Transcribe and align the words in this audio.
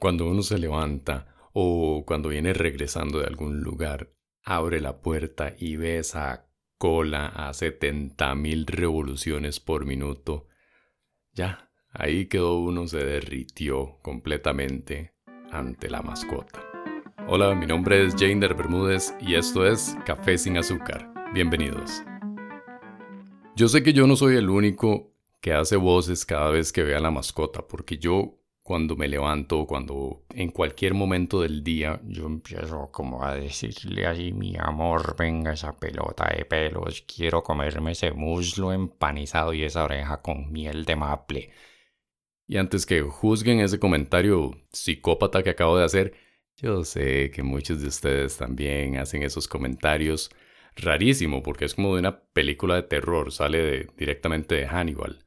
Cuando 0.00 0.26
uno 0.26 0.42
se 0.42 0.56
levanta 0.56 1.26
o 1.52 2.04
cuando 2.06 2.30
viene 2.30 2.54
regresando 2.54 3.18
de 3.18 3.26
algún 3.26 3.60
lugar, 3.60 4.14
abre 4.42 4.80
la 4.80 5.02
puerta 5.02 5.54
y 5.58 5.76
ve 5.76 5.98
esa 5.98 6.48
cola 6.78 7.26
a 7.26 7.50
70.000 7.50 8.64
revoluciones 8.64 9.60
por 9.60 9.84
minuto. 9.84 10.48
Ya, 11.34 11.70
ahí 11.90 12.28
quedó 12.28 12.60
uno, 12.60 12.86
se 12.86 13.04
derritió 13.04 13.98
completamente 14.00 15.12
ante 15.52 15.90
la 15.90 16.00
mascota. 16.00 16.64
Hola, 17.28 17.54
mi 17.54 17.66
nombre 17.66 18.06
es 18.06 18.14
Jainer 18.18 18.54
Bermúdez 18.54 19.14
y 19.20 19.34
esto 19.34 19.66
es 19.66 19.98
Café 20.06 20.38
sin 20.38 20.56
azúcar. 20.56 21.12
Bienvenidos. 21.34 22.02
Yo 23.54 23.68
sé 23.68 23.82
que 23.82 23.92
yo 23.92 24.06
no 24.06 24.16
soy 24.16 24.36
el 24.36 24.48
único 24.48 25.12
que 25.42 25.52
hace 25.52 25.76
voces 25.76 26.24
cada 26.24 26.48
vez 26.48 26.72
que 26.72 26.84
ve 26.84 26.96
a 26.96 27.00
la 27.00 27.10
mascota, 27.10 27.68
porque 27.68 27.98
yo 27.98 28.39
cuando 28.70 28.94
me 28.94 29.08
levanto, 29.08 29.66
cuando 29.66 30.22
en 30.32 30.52
cualquier 30.52 30.94
momento 30.94 31.40
del 31.40 31.64
día, 31.64 32.00
yo 32.04 32.26
empiezo 32.26 32.88
como 32.92 33.24
a 33.24 33.34
decirle 33.34 34.06
así, 34.06 34.32
mi 34.32 34.54
amor, 34.56 35.16
venga 35.18 35.54
esa 35.54 35.76
pelota 35.76 36.32
de 36.32 36.44
pelos, 36.44 37.02
quiero 37.02 37.42
comerme 37.42 37.90
ese 37.90 38.12
muslo 38.12 38.72
empanizado 38.72 39.54
y 39.54 39.64
esa 39.64 39.82
oreja 39.82 40.22
con 40.22 40.52
miel 40.52 40.84
de 40.84 40.94
maple. 40.94 41.50
Y 42.46 42.58
antes 42.58 42.86
que 42.86 43.02
juzguen 43.02 43.58
ese 43.58 43.80
comentario 43.80 44.52
psicópata 44.70 45.42
que 45.42 45.50
acabo 45.50 45.76
de 45.76 45.84
hacer, 45.84 46.14
yo 46.54 46.84
sé 46.84 47.32
que 47.32 47.42
muchos 47.42 47.82
de 47.82 47.88
ustedes 47.88 48.36
también 48.36 48.98
hacen 48.98 49.24
esos 49.24 49.48
comentarios 49.48 50.30
rarísimo 50.76 51.42
porque 51.42 51.64
es 51.64 51.74
como 51.74 51.94
de 51.94 52.00
una 52.02 52.22
película 52.22 52.76
de 52.76 52.84
terror, 52.84 53.32
sale 53.32 53.88
directamente 53.96 54.54
de 54.54 54.68
Hannibal 54.68 55.26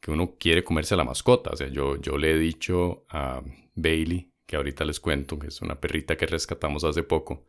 que 0.00 0.10
uno 0.10 0.36
quiere 0.38 0.64
comerse 0.64 0.94
a 0.94 0.96
la 0.96 1.04
mascota. 1.04 1.50
O 1.50 1.56
sea, 1.56 1.68
yo, 1.68 1.96
yo 1.96 2.18
le 2.18 2.32
he 2.32 2.38
dicho 2.38 3.04
a 3.08 3.42
Bailey, 3.74 4.32
que 4.46 4.56
ahorita 4.56 4.84
les 4.84 5.00
cuento, 5.00 5.38
que 5.38 5.48
es 5.48 5.60
una 5.60 5.80
perrita 5.80 6.16
que 6.16 6.26
rescatamos 6.26 6.84
hace 6.84 7.02
poco. 7.02 7.44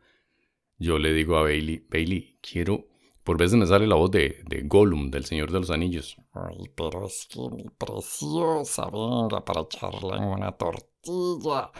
Yo 0.78 0.98
le 0.98 1.12
digo 1.12 1.36
a 1.36 1.42
Bailey, 1.42 1.86
Bailey, 1.88 2.38
quiero... 2.40 2.86
Por 3.22 3.36
veces 3.36 3.58
me 3.58 3.66
sale 3.66 3.86
la 3.86 3.96
voz 3.96 4.10
de, 4.10 4.42
de 4.46 4.62
Gollum, 4.62 5.10
del 5.10 5.26
Señor 5.26 5.52
de 5.52 5.60
los 5.60 5.70
Anillos. 5.70 6.16
Ay, 6.32 6.70
pero 6.74 7.06
es 7.06 7.28
que 7.30 7.38
mi 7.54 7.64
preciosa, 7.68 8.88
venga 8.90 9.44
para 9.44 9.60
echarla 9.60 10.16
en 10.16 10.24
una 10.24 10.52
tortilla. 10.52 11.70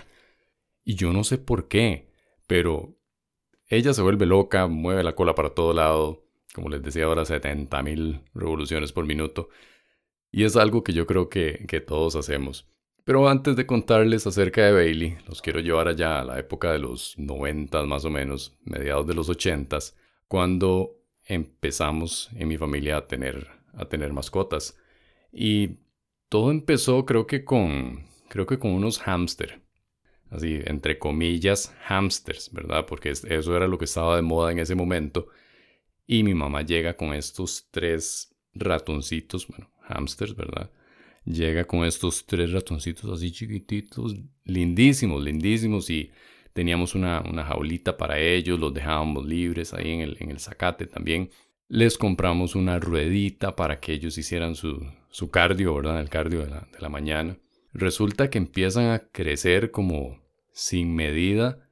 Y 0.84 0.94
yo 0.94 1.12
no 1.12 1.24
sé 1.24 1.38
por 1.38 1.66
qué, 1.66 2.12
pero 2.46 2.94
ella 3.68 3.94
se 3.94 4.02
vuelve 4.02 4.26
loca, 4.26 4.66
mueve 4.66 5.02
la 5.02 5.14
cola 5.14 5.34
para 5.34 5.54
todo 5.54 5.72
lado, 5.72 6.24
como 6.54 6.68
les 6.68 6.82
decía 6.82 7.04
ahora, 7.04 7.22
70.000 7.22 8.22
revoluciones 8.34 8.92
por 8.92 9.06
minuto. 9.06 9.48
Y 10.32 10.44
es 10.44 10.56
algo 10.56 10.84
que 10.84 10.92
yo 10.92 11.06
creo 11.06 11.28
que, 11.28 11.84
todos 11.86 12.16
hacemos. 12.16 12.68
Pero 13.04 13.28
antes 13.28 13.56
de 13.56 13.66
contarles 13.66 14.26
acerca 14.26 14.64
de 14.64 14.72
Bailey, 14.72 15.18
los 15.26 15.42
quiero 15.42 15.60
llevar 15.60 15.88
allá 15.88 16.20
a 16.20 16.24
la 16.24 16.38
época 16.38 16.72
de 16.72 16.78
los 16.78 17.18
90 17.18 17.84
más 17.84 18.04
o 18.04 18.10
menos, 18.10 18.56
mediados 18.64 19.06
de 19.06 19.14
los 19.14 19.28
80 19.28 19.78
cuando 20.28 21.00
empezamos 21.24 22.30
en 22.36 22.48
mi 22.48 22.56
familia 22.56 22.98
a 22.98 23.06
tener, 23.08 23.48
a 23.72 23.86
tener 23.86 24.12
mascotas. 24.12 24.76
Y 25.32 25.78
todo 26.28 26.50
empezó 26.52 27.04
creo 27.06 27.26
que 27.26 27.44
con, 27.44 28.04
creo 28.28 28.46
que 28.46 28.58
con 28.58 28.72
unos 28.72 29.00
hámster. 29.00 29.60
Así, 30.30 30.60
entre 30.64 30.98
comillas, 31.00 31.74
hámsters, 31.88 32.52
¿verdad? 32.52 32.86
Porque 32.86 33.10
eso 33.10 33.56
era 33.56 33.66
lo 33.66 33.78
que 33.78 33.86
estaba 33.86 34.14
de 34.14 34.22
moda 34.22 34.52
en 34.52 34.60
ese 34.60 34.76
momento. 34.76 35.26
Y 36.06 36.22
mi 36.22 36.34
mamá 36.34 36.62
llega 36.62 36.96
con 36.96 37.12
estos 37.12 37.66
tres 37.72 38.36
ratoncitos, 38.54 39.48
bueno, 39.48 39.70
hamsters, 39.90 40.34
¿verdad? 40.34 40.70
Llega 41.24 41.64
con 41.64 41.84
estos 41.84 42.24
tres 42.26 42.52
ratoncitos 42.52 43.10
así 43.10 43.30
chiquititos, 43.30 44.16
lindísimos, 44.44 45.22
lindísimos, 45.22 45.90
y 45.90 46.10
teníamos 46.52 46.94
una, 46.94 47.22
jaulita 47.22 47.96
para 47.96 48.18
ellos, 48.18 48.58
los 48.58 48.72
dejábamos 48.72 49.26
libres 49.26 49.74
ahí 49.74 49.90
en 49.90 50.00
el, 50.00 50.16
en 50.20 50.30
el 50.30 50.40
zacate 50.40 50.86
también. 50.86 51.30
Les 51.68 51.98
compramos 51.98 52.54
una 52.54 52.78
ruedita 52.78 53.54
para 53.54 53.80
que 53.80 53.92
ellos 53.92 54.18
hicieran 54.18 54.54
su, 54.56 54.84
su 55.10 55.30
cardio, 55.30 55.74
¿verdad? 55.74 56.00
El 56.00 56.08
cardio 56.08 56.40
de 56.40 56.50
la, 56.50 56.68
de 56.72 56.80
la 56.80 56.88
mañana. 56.88 57.36
Resulta 57.72 58.30
que 58.30 58.38
empiezan 58.38 58.90
a 58.90 58.98
crecer 58.98 59.70
como 59.70 60.20
sin 60.52 60.94
medida. 60.94 61.68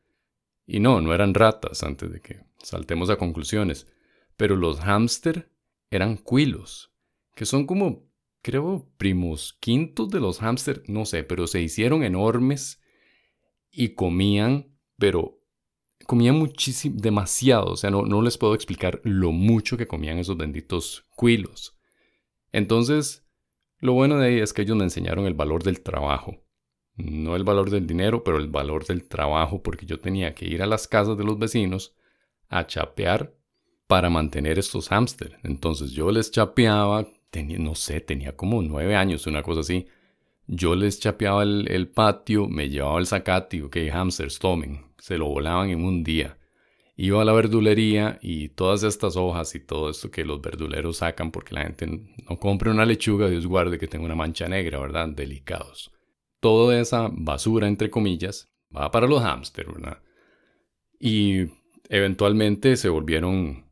Y 0.66 0.80
no, 0.80 1.00
no 1.00 1.14
eran 1.14 1.34
ratas 1.34 1.82
antes 1.82 2.12
de 2.12 2.20
que 2.20 2.40
saltemos 2.62 3.10
a 3.10 3.16
conclusiones. 3.16 3.86
Pero 4.36 4.54
los 4.56 4.80
hámster 4.80 5.50
eran 5.90 6.16
cuilos, 6.16 6.92
que 7.34 7.46
son 7.46 7.66
como 7.66 8.07
creo, 8.42 8.88
primos 8.96 9.56
quintos 9.60 10.08
de 10.10 10.20
los 10.20 10.38
hámster, 10.38 10.82
no 10.86 11.04
sé, 11.04 11.24
pero 11.24 11.46
se 11.46 11.60
hicieron 11.60 12.02
enormes 12.02 12.80
y 13.70 13.90
comían, 13.90 14.76
pero 14.96 15.40
comían 16.06 16.36
muchísimo, 16.36 16.96
demasiado, 16.98 17.72
o 17.72 17.76
sea, 17.76 17.90
no, 17.90 18.02
no 18.02 18.22
les 18.22 18.38
puedo 18.38 18.54
explicar 18.54 19.00
lo 19.04 19.32
mucho 19.32 19.76
que 19.76 19.86
comían 19.86 20.18
esos 20.18 20.36
benditos 20.36 21.04
cuilos. 21.14 21.78
Entonces, 22.52 23.26
lo 23.80 23.92
bueno 23.92 24.18
de 24.18 24.26
ahí 24.26 24.40
es 24.40 24.52
que 24.52 24.62
ellos 24.62 24.76
me 24.76 24.84
enseñaron 24.84 25.26
el 25.26 25.34
valor 25.34 25.62
del 25.62 25.82
trabajo. 25.82 26.42
No 26.96 27.36
el 27.36 27.44
valor 27.44 27.70
del 27.70 27.86
dinero, 27.86 28.24
pero 28.24 28.38
el 28.38 28.48
valor 28.48 28.84
del 28.84 29.06
trabajo, 29.06 29.62
porque 29.62 29.86
yo 29.86 30.00
tenía 30.00 30.34
que 30.34 30.46
ir 30.46 30.62
a 30.62 30.66
las 30.66 30.88
casas 30.88 31.16
de 31.16 31.22
los 31.22 31.38
vecinos 31.38 31.94
a 32.48 32.66
chapear 32.66 33.36
para 33.86 34.10
mantener 34.10 34.58
estos 34.58 34.88
hámster. 34.88 35.38
Entonces 35.44 35.92
yo 35.92 36.10
les 36.10 36.30
chapeaba, 36.32 37.06
no 37.32 37.74
sé, 37.74 38.00
tenía 38.00 38.36
como 38.36 38.62
nueve 38.62 38.96
años, 38.96 39.26
una 39.26 39.42
cosa 39.42 39.60
así. 39.60 39.86
Yo 40.46 40.74
les 40.74 40.98
chapeaba 40.98 41.42
el, 41.42 41.88
patio, 41.88 42.48
me 42.48 42.70
llevaba 42.70 42.98
el 42.98 43.06
zacate, 43.06 43.62
ok, 43.62 43.76
hamsters, 43.92 44.38
tomen. 44.38 44.86
Se 44.98 45.18
lo 45.18 45.26
volaban 45.26 45.70
en 45.70 45.84
un 45.84 46.02
día. 46.02 46.38
Iba 46.96 47.22
a 47.22 47.24
la 47.24 47.32
verdulería 47.32 48.18
y 48.22 48.48
todas 48.48 48.82
estas 48.82 49.16
hojas 49.16 49.54
y 49.54 49.60
todo 49.60 49.90
esto 49.90 50.10
que 50.10 50.24
los 50.24 50.40
verduleros 50.40 50.96
sacan 50.96 51.30
porque 51.30 51.54
la 51.54 51.62
gente 51.62 51.86
no 51.86 52.38
compra 52.38 52.72
una 52.72 52.86
lechuga, 52.86 53.28
Dios 53.28 53.46
guarde 53.46 53.78
que 53.78 53.86
tenga 53.86 54.06
una 54.06 54.16
mancha 54.16 54.48
negra, 54.48 54.80
¿verdad? 54.80 55.08
Delicados. 55.10 55.92
Toda 56.40 56.80
esa 56.80 57.08
basura, 57.12 57.68
entre 57.68 57.90
comillas, 57.90 58.50
va 58.74 58.90
para 58.90 59.06
los 59.06 59.22
hámsters, 59.22 59.72
¿verdad? 59.72 60.02
Y 60.98 61.46
eventualmente 61.88 62.76
se 62.76 62.88
volvieron 62.88 63.67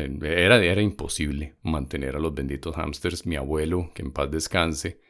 era, 0.00 0.62
era 0.62 0.82
imposible 0.82 1.56
mantener 1.62 2.16
a 2.16 2.20
los 2.20 2.34
benditos 2.34 2.74
hámsters. 2.76 3.26
Mi 3.26 3.36
abuelo, 3.36 3.90
que 3.94 4.02
en 4.02 4.12
paz 4.12 4.30
descanse, 4.30 5.00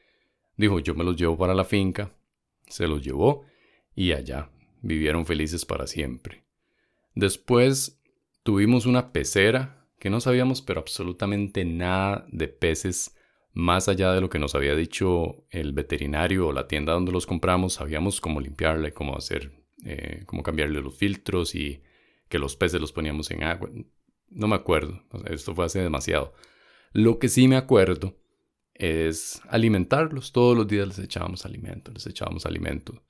dijo, 0.56 0.80
yo 0.80 0.94
me 0.94 1.04
los 1.04 1.16
llevo 1.16 1.36
para 1.36 1.54
la 1.54 1.64
finca. 1.64 2.14
Se 2.66 2.86
los 2.86 3.02
llevó 3.02 3.44
y 3.94 4.12
allá 4.12 4.50
vivieron 4.80 5.26
felices 5.26 5.64
para 5.64 5.86
siempre. 5.86 6.44
Después 7.14 8.02
tuvimos 8.42 8.86
una 8.86 9.12
pecera 9.12 9.86
que 9.98 10.10
no 10.10 10.20
sabíamos 10.20 10.62
pero 10.62 10.80
absolutamente 10.80 11.64
nada 11.64 12.26
de 12.32 12.48
peces 12.48 13.16
más 13.52 13.88
allá 13.88 14.12
de 14.12 14.20
lo 14.20 14.30
que 14.30 14.38
nos 14.38 14.54
había 14.54 14.74
dicho 14.74 15.44
el 15.50 15.72
veterinario 15.72 16.48
o 16.48 16.52
la 16.52 16.66
tienda 16.66 16.94
donde 16.94 17.12
los 17.12 17.26
compramos. 17.26 17.74
Sabíamos 17.74 18.20
cómo 18.20 18.40
limpiarle, 18.40 18.92
cómo 18.92 19.16
hacer, 19.16 19.52
eh, 19.84 20.22
cómo 20.26 20.42
cambiarle 20.42 20.80
los 20.80 20.96
filtros 20.96 21.54
y 21.54 21.82
que 22.28 22.38
los 22.38 22.56
peces 22.56 22.80
los 22.80 22.92
poníamos 22.92 23.30
en 23.30 23.44
agua. 23.44 23.70
No 24.34 24.48
me 24.48 24.56
acuerdo, 24.56 25.02
esto 25.26 25.54
fue 25.54 25.66
hace 25.66 25.80
demasiado. 25.80 26.34
Lo 26.92 27.18
que 27.18 27.28
sí 27.28 27.48
me 27.48 27.56
acuerdo 27.56 28.16
es 28.74 29.40
alimentarlos. 29.48 30.32
Todos 30.32 30.56
los 30.56 30.66
días 30.66 30.88
les 30.88 30.98
echábamos 30.98 31.44
alimento, 31.44 31.92
les 31.92 32.06
echábamos 32.06 32.46
alimento. 32.46 33.02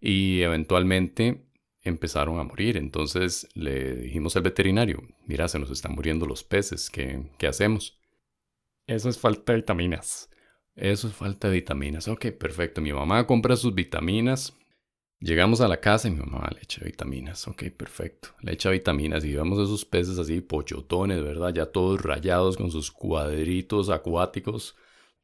Y 0.00 0.42
eventualmente 0.42 1.44
empezaron 1.82 2.38
a 2.38 2.44
morir. 2.44 2.76
Entonces 2.76 3.48
le 3.54 3.94
dijimos 3.96 4.36
al 4.36 4.42
veterinario, 4.42 5.02
mira, 5.26 5.48
se 5.48 5.58
nos 5.58 5.70
están 5.70 5.92
muriendo 5.92 6.26
los 6.26 6.44
peces, 6.44 6.90
¿qué, 6.90 7.30
qué 7.38 7.46
hacemos? 7.46 7.98
Eso 8.86 9.08
es 9.08 9.18
falta 9.18 9.52
de 9.52 9.58
vitaminas. 9.58 10.30
Eso 10.74 11.08
es 11.08 11.14
falta 11.14 11.48
de 11.48 11.54
vitaminas. 11.54 12.08
Ok, 12.08 12.26
perfecto. 12.32 12.80
Mi 12.80 12.92
mamá 12.92 13.26
compra 13.26 13.56
sus 13.56 13.74
vitaminas 13.74 14.57
Llegamos 15.20 15.60
a 15.60 15.66
la 15.66 15.80
casa 15.80 16.06
y 16.06 16.12
mi 16.12 16.18
mamá 16.18 16.48
le 16.54 16.62
echa 16.62 16.84
vitaminas. 16.84 17.48
Ok, 17.48 17.64
perfecto. 17.76 18.28
Le 18.40 18.52
echa 18.52 18.70
vitaminas 18.70 19.24
y 19.24 19.34
vemos 19.34 19.58
esos 19.58 19.84
peces 19.84 20.16
así, 20.18 20.40
pochotones, 20.40 21.22
¿verdad? 21.22 21.52
Ya 21.52 21.66
todos 21.66 22.00
rayados 22.02 22.56
con 22.56 22.70
sus 22.70 22.92
cuadritos 22.92 23.90
acuáticos. 23.90 24.76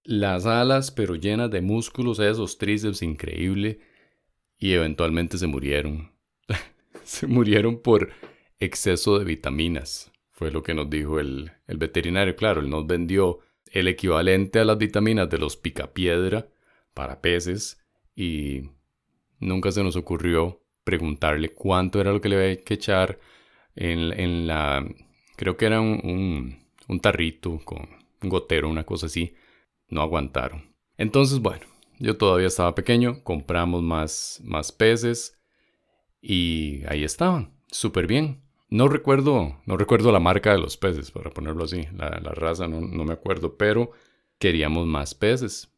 Las 0.02 0.46
alas, 0.46 0.90
pero 0.90 1.14
llenas 1.14 1.50
de 1.50 1.60
músculos, 1.60 2.18
esos 2.18 2.58
tríceps 2.58 3.02
increíble. 3.02 3.78
Y 4.58 4.72
eventualmente 4.72 5.38
se 5.38 5.46
murieron. 5.46 6.12
se 7.04 7.28
murieron 7.28 7.80
por 7.80 8.10
exceso 8.58 9.18
de 9.20 9.24
vitaminas. 9.24 10.10
Fue 10.32 10.50
lo 10.50 10.64
que 10.64 10.74
nos 10.74 10.90
dijo 10.90 11.20
el, 11.20 11.52
el 11.68 11.78
veterinario. 11.78 12.34
Claro, 12.34 12.60
él 12.60 12.68
nos 12.68 12.84
vendió 12.84 13.38
el 13.66 13.86
equivalente 13.86 14.58
a 14.58 14.64
las 14.64 14.78
vitaminas 14.78 15.30
de 15.30 15.38
los 15.38 15.56
picapiedra 15.56 16.48
para 16.94 17.20
peces. 17.20 17.80
Y 18.16 18.70
nunca 19.44 19.70
se 19.70 19.84
nos 19.84 19.96
ocurrió 19.96 20.60
preguntarle 20.82 21.52
cuánto 21.52 22.00
era 22.00 22.12
lo 22.12 22.20
que 22.20 22.28
le 22.28 22.36
había 22.36 22.64
que 22.64 22.74
echar 22.74 23.18
en, 23.76 24.46
la... 24.46 24.84
Creo 25.36 25.56
que 25.56 25.66
era 25.66 25.80
un, 25.80 26.58
un, 26.88 27.00
tarrito 27.00 27.60
con 27.64 27.88
un 28.22 28.28
gotero, 28.28 28.68
una 28.68 28.84
cosa 28.84 29.06
así. 29.06 29.34
No 29.88 30.02
aguantaron. 30.02 30.74
Entonces, 30.96 31.40
bueno, 31.40 31.64
Yo 31.98 32.16
todavía 32.16 32.48
estaba 32.48 32.74
pequeño, 32.74 33.22
compramos 33.22 33.82
más, 33.82 34.40
más 34.44 34.72
peces 34.72 35.38
y 36.20 36.82
ahí 36.88 37.04
estaban, 37.04 37.52
súper 37.70 38.06
bien. 38.06 38.42
No 38.70 38.88
recuerdo, 38.88 39.60
no 39.66 39.76
recuerdo 39.76 40.10
la 40.10 40.20
marca 40.20 40.52
de 40.52 40.58
los 40.58 40.76
peces, 40.76 41.10
para 41.10 41.30
ponerlo 41.30 41.64
así, 41.64 41.86
la, 41.94 42.08
raza 42.32 42.66
no, 42.66 42.80
no, 42.80 43.04
me 43.04 43.12
acuerdo, 43.12 43.56
pero 43.56 43.92
queríamos 44.38 44.86
más 44.86 45.14
peces. 45.14 45.70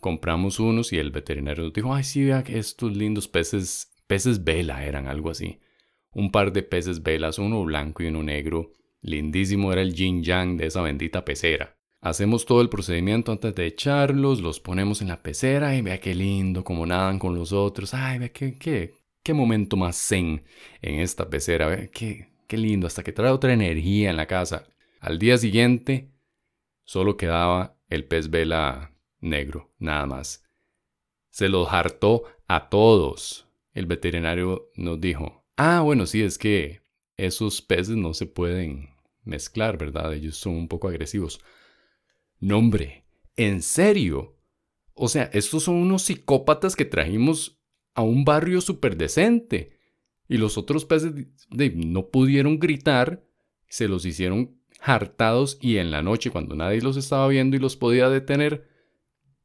Compramos 0.00 0.58
unos 0.58 0.92
y 0.92 0.98
el 0.98 1.10
veterinario 1.10 1.64
nos 1.64 1.72
dijo, 1.72 1.94
ay 1.94 2.04
sí, 2.04 2.24
vea 2.24 2.42
que 2.42 2.58
estos 2.58 2.96
lindos 2.96 3.28
peces, 3.28 3.92
peces 4.06 4.42
vela 4.42 4.84
eran 4.84 5.06
algo 5.06 5.30
así. 5.30 5.60
Un 6.12 6.32
par 6.32 6.52
de 6.52 6.62
peces 6.62 7.02
velas, 7.02 7.38
uno 7.38 7.62
blanco 7.64 8.02
y 8.02 8.06
uno 8.06 8.22
negro. 8.22 8.72
Lindísimo 9.02 9.72
era 9.72 9.82
el 9.82 9.94
yin 9.94 10.22
yang 10.22 10.56
de 10.56 10.66
esa 10.66 10.82
bendita 10.82 11.24
pecera. 11.24 11.76
Hacemos 12.00 12.46
todo 12.46 12.62
el 12.62 12.70
procedimiento 12.70 13.30
antes 13.30 13.54
de 13.54 13.66
echarlos, 13.66 14.40
los 14.40 14.58
ponemos 14.58 15.02
en 15.02 15.08
la 15.08 15.22
pecera 15.22 15.76
y 15.76 15.82
vea 15.82 16.00
qué 16.00 16.14
lindo, 16.14 16.64
como 16.64 16.86
nadan 16.86 17.18
con 17.18 17.34
los 17.34 17.52
otros. 17.52 17.92
Ay, 17.92 18.18
vea 18.18 18.30
qué, 18.30 18.56
qué, 18.58 18.94
qué 19.22 19.34
momento 19.34 19.76
más 19.76 19.96
zen 19.96 20.42
en 20.80 21.00
esta 21.00 21.28
pecera. 21.28 21.66
Vea 21.66 21.90
qué, 21.90 22.32
qué 22.46 22.56
lindo, 22.56 22.86
hasta 22.86 23.02
que 23.02 23.12
trae 23.12 23.30
otra 23.30 23.52
energía 23.52 24.08
en 24.08 24.16
la 24.16 24.26
casa. 24.26 24.64
Al 24.98 25.18
día 25.18 25.36
siguiente, 25.36 26.10
solo 26.84 27.18
quedaba 27.18 27.76
el 27.88 28.06
pez 28.06 28.30
vela 28.30 28.94
negro, 29.20 29.70
nada 29.78 30.06
más. 30.06 30.44
Se 31.30 31.48
los 31.48 31.68
hartó 31.72 32.24
a 32.48 32.68
todos. 32.68 33.46
El 33.72 33.86
veterinario 33.86 34.70
nos 34.74 35.00
dijo, 35.00 35.44
ah, 35.56 35.80
bueno, 35.80 36.06
sí, 36.06 36.22
es 36.22 36.38
que 36.38 36.82
esos 37.16 37.62
peces 37.62 37.96
no 37.96 38.14
se 38.14 38.26
pueden 38.26 38.90
mezclar, 39.24 39.78
¿verdad? 39.78 40.12
Ellos 40.14 40.36
son 40.36 40.54
un 40.54 40.68
poco 40.68 40.88
agresivos. 40.88 41.40
No, 42.38 42.58
hombre, 42.58 43.04
¿en 43.36 43.62
serio? 43.62 44.36
O 44.94 45.08
sea, 45.08 45.30
estos 45.32 45.64
son 45.64 45.76
unos 45.76 46.02
psicópatas 46.02 46.74
que 46.74 46.84
trajimos 46.84 47.60
a 47.94 48.02
un 48.02 48.24
barrio 48.24 48.60
súper 48.60 48.96
decente. 48.96 49.78
Y 50.28 50.38
los 50.38 50.56
otros 50.58 50.84
peces 50.84 51.12
no 51.50 52.08
pudieron 52.08 52.58
gritar, 52.58 53.24
se 53.68 53.88
los 53.88 54.04
hicieron 54.04 54.60
hartados 54.80 55.58
y 55.60 55.76
en 55.76 55.90
la 55.90 56.02
noche, 56.02 56.30
cuando 56.30 56.54
nadie 56.54 56.80
los 56.80 56.96
estaba 56.96 57.28
viendo 57.28 57.56
y 57.56 57.60
los 57.60 57.76
podía 57.76 58.08
detener, 58.08 58.69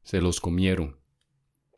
se 0.06 0.20
los 0.20 0.40
comieron. 0.40 0.96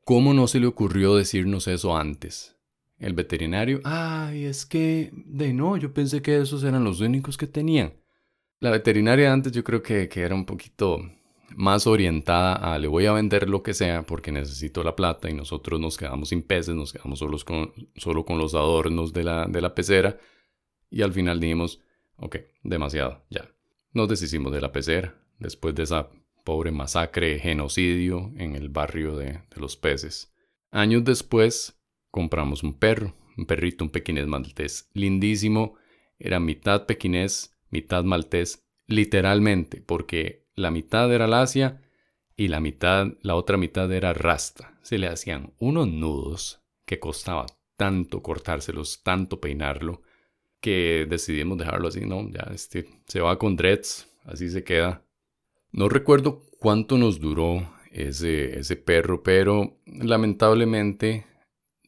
¿Cómo 0.05 0.35
no 0.35 0.49
se 0.49 0.61
le 0.61 0.67
ocurrió 0.67 1.17
decirnos 1.17 1.67
eso 1.67 1.97
antes? 1.97 2.57
El 2.99 3.15
veterinario, 3.15 3.81
ay, 3.85 4.45
es 4.45 4.67
que, 4.67 5.11
de 5.15 5.55
no, 5.55 5.79
yo 5.79 5.95
pensé 5.95 6.21
que 6.21 6.39
esos 6.39 6.63
eran 6.63 6.85
los 6.85 7.01
únicos 7.01 7.39
que 7.39 7.47
tenían. 7.47 7.95
La 8.61 8.71
veterinaria 8.71 9.33
antes 9.33 9.53
yo 9.53 9.65
creo 9.65 9.83
que, 9.83 10.11
era 10.15 10.35
un 10.35 10.45
poquito 10.45 11.01
más 11.57 11.87
orientada 11.87 12.55
a 12.55 12.79
le 12.79 12.87
voy 12.87 13.07
a 13.07 13.13
vender 13.13 13.49
lo 13.49 13.63
que 13.63 13.73
sea 13.73 14.03
porque 14.03 14.31
necesito 14.31 14.85
la 14.85 14.95
plata 14.95 15.31
y 15.31 15.35
nosotros 15.35 15.81
nos 15.81 15.97
quedamos 15.97 16.29
sin 16.29 16.43
peces, 16.43 16.75
nos 16.75 16.93
quedamos 16.93 17.21
solos 17.21 17.45
con, 17.45 17.73
solo 17.97 18.27
con 18.27 18.37
los 18.37 18.55
adornos 18.55 19.15
de 19.15 19.25
la, 19.25 19.47
de 19.47 19.63
la 19.63 19.75
pecera 19.75 20.19
y 20.91 21.01
al 21.01 21.15
final 21.15 21.41
dijimos, 21.41 21.81
ok, 22.17 22.37
demasiado, 22.63 23.25
ya. 23.31 23.49
Nos 23.95 24.07
deshicimos 24.09 24.53
de 24.53 24.61
la 24.61 24.71
pecera 24.71 25.15
después 25.39 25.75
de 25.75 25.85
esa 25.85 26.11
pobre 26.49 26.73
masacre, 26.73 27.39
genocidio 27.39 28.33
en 28.39 28.57
el 28.57 28.71
barrio 28.71 29.19
de, 29.19 29.43
los 29.57 29.77
peces. 29.77 30.33
Años 30.71 31.05
después 31.05 31.79
compramos 32.11 32.63
un 32.63 32.73
perro, 32.73 33.15
un 33.37 33.45
perrito, 33.45 33.85
un 33.85 33.91
pequinés 33.91 34.27
maltés, 34.27 34.89
lindísimo, 34.95 35.75
era 36.19 36.41
mitad 36.41 36.87
pequinés 36.87 37.55
mitad 37.69 38.03
maltés, 38.03 38.67
literalmente, 38.87 39.83
porque 39.83 40.47
la 40.55 40.71
mitad 40.71 41.13
era 41.13 41.27
lacia 41.27 41.83
y 42.35 42.49
la 42.49 42.61
mitad, 42.61 43.09
la 43.21 43.35
otra 43.35 43.59
mitad 43.59 43.93
era 43.93 44.15
rasta. 44.15 44.79
Se 44.81 44.97
le 44.97 45.09
hacían 45.09 45.53
unos 45.59 45.87
nudos 45.87 46.63
que 46.87 46.99
costaba 46.99 47.45
tanto 47.77 48.23
cortárselos, 48.23 49.03
tanto 49.03 49.39
peinarlo, 49.39 50.01
que 50.63 51.07
decidimos 51.07 51.59
dejarlo 51.59 51.89
así, 51.89 52.07
no, 52.07 52.27
ya 52.31 52.49
este 52.55 52.89
se 53.07 53.21
va 53.21 53.39
con 53.39 53.55
dreads, 53.55 54.09
así 54.25 54.49
se 54.49 54.65
queda. 54.65 55.05
No 55.73 55.89
recuerdo 55.89 56.43
cuánto 56.59 56.99
nos 56.99 57.21
duró 57.21 57.71
ese, 57.91 58.59
ese 58.59 58.77
perro, 58.77 59.23
pero 59.23 59.81
lamentablemente 59.87 61.27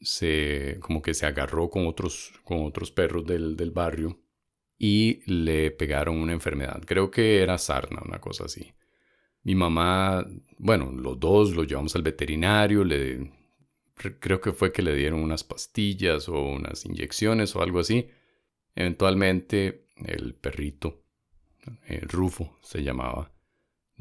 se 0.01 0.77
como 0.81 1.01
que 1.01 1.13
se 1.13 1.25
agarró 1.25 1.69
con 1.69 1.87
otros, 1.87 2.33
con 2.43 2.65
otros 2.65 2.91
perros 2.91 3.25
del, 3.25 3.55
del 3.55 3.71
barrio 3.71 4.19
y 4.77 5.21
le 5.31 5.71
pegaron 5.71 6.17
una 6.17 6.33
enfermedad. 6.33 6.81
Creo 6.85 7.11
que 7.11 7.41
era 7.41 7.57
sarna, 7.57 8.01
una 8.03 8.19
cosa 8.19 8.45
así. 8.45 8.73
Mi 9.43 9.55
mamá, 9.55 10.25
bueno, 10.57 10.91
los 10.91 11.19
dos 11.19 11.55
los 11.55 11.67
llevamos 11.67 11.95
al 11.95 12.01
veterinario, 12.01 12.83
le, 12.83 13.31
creo 14.19 14.41
que 14.41 14.51
fue 14.51 14.71
que 14.71 14.81
le 14.81 14.95
dieron 14.95 15.19
unas 15.19 15.43
pastillas 15.43 16.27
o 16.29 16.41
unas 16.41 16.85
inyecciones 16.85 17.55
o 17.55 17.61
algo 17.61 17.79
así. 17.79 18.07
Eventualmente 18.75 19.85
el 20.05 20.33
perrito, 20.33 21.03
el 21.85 22.07
Rufo 22.09 22.57
se 22.63 22.81
llamaba, 22.83 23.31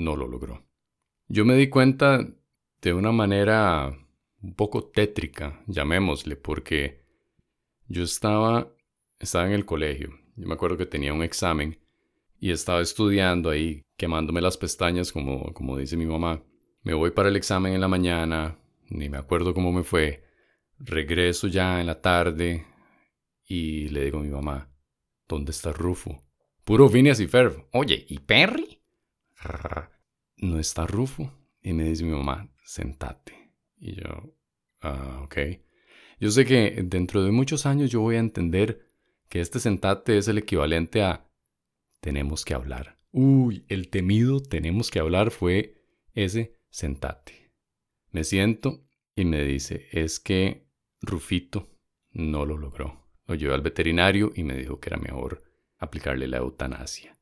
no 0.01 0.17
lo 0.17 0.27
logró. 0.27 0.67
Yo 1.29 1.45
me 1.45 1.55
di 1.55 1.69
cuenta 1.69 2.27
de 2.83 2.95
una 2.95 3.13
manera 3.13 3.97
un 4.43 4.55
poco 4.55 4.85
tétrica, 4.85 5.63
llamémosle, 5.67 6.37
porque 6.37 7.05
yo 7.87 8.03
estaba, 8.03 8.73
estaba 9.19 9.47
en 9.47 9.53
el 9.53 9.65
colegio 9.65 10.21
yo 10.41 10.49
me 10.49 10.55
acuerdo 10.55 10.79
que 10.79 10.87
tenía 10.87 11.13
un 11.13 11.23
examen 11.23 11.79
y 12.39 12.51
estaba 12.51 12.81
estudiando 12.81 13.51
ahí, 13.51 13.83
quemándome 13.99 14.41
las 14.41 14.57
pestañas, 14.57 15.13
como, 15.13 15.53
como 15.53 15.77
dice 15.77 15.99
mi 15.99 16.07
mamá. 16.07 16.43
Me 16.83 16.95
voy 16.95 17.11
para 17.11 17.29
el 17.29 17.37
examen 17.37 17.75
en 17.75 17.81
la 17.83 17.89
mañana, 17.89 18.59
ni 18.89 19.11
me 19.11 19.19
acuerdo 19.19 19.53
cómo 19.53 19.71
me 19.71 19.83
fue. 19.85 20.25
Regreso 20.79 21.47
ya 21.47 21.79
en 21.81 21.89
la 21.89 22.01
tarde 22.01 22.65
y 23.47 23.91
le 23.91 24.05
digo 24.05 24.19
a 24.19 24.23
mi 24.23 24.31
mamá, 24.31 24.73
¿dónde 25.29 25.51
está 25.51 25.73
Rufo? 25.73 26.25
Puro 26.65 26.89
Phineas 26.89 27.21
y 27.21 27.27
Ferb. 27.27 27.67
Oye, 27.73 28.07
¿y 28.09 28.21
Perry? 28.21 28.80
No 30.37 30.59
está 30.59 30.87
Rufo. 30.87 31.33
Y 31.63 31.73
me 31.73 31.85
dice 31.85 32.05
mi 32.05 32.13
mamá, 32.13 32.51
sentate. 32.65 33.53
Y 33.77 33.97
yo, 33.97 34.35
ah, 34.81 35.21
ok. 35.25 35.37
Yo 36.19 36.31
sé 36.31 36.45
que 36.45 36.83
dentro 36.85 37.23
de 37.23 37.31
muchos 37.31 37.67
años 37.67 37.91
yo 37.91 38.01
voy 38.01 38.17
a 38.17 38.21
entender 38.21 38.91
que 39.29 39.41
este 39.41 39.61
sentate 39.61 40.19
es 40.19 40.29
el 40.29 40.39
equivalente 40.39 41.03
a 41.03 41.31
tenemos 42.01 42.45
que 42.45 42.55
hablar. 42.55 42.99
Uy, 43.13 43.65
el 43.69 43.89
temido 43.89 44.41
tenemos 44.41 44.91
que 44.91 45.01
hablar 45.01 45.31
fue 45.31 45.85
ese 46.15 46.59
sentate. 46.71 47.53
Me 48.11 48.25
siento 48.25 48.87
y 49.15 49.25
me 49.25 49.45
dice, 49.45 49.89
es 49.93 50.19
que 50.21 50.67
Rufito 51.01 51.71
no 52.11 52.45
lo 52.45 52.57
logró. 52.57 53.09
Lo 53.27 53.35
llevé 53.35 53.55
al 53.55 53.63
veterinario 53.63 54.33
y 54.35 54.45
me 54.45 54.57
dijo 54.57 54.81
que 54.81 54.91
era 54.91 54.99
mejor 54.99 55.45
aplicarle 55.79 56.27
la 56.27 56.39
eutanasia. 56.39 57.20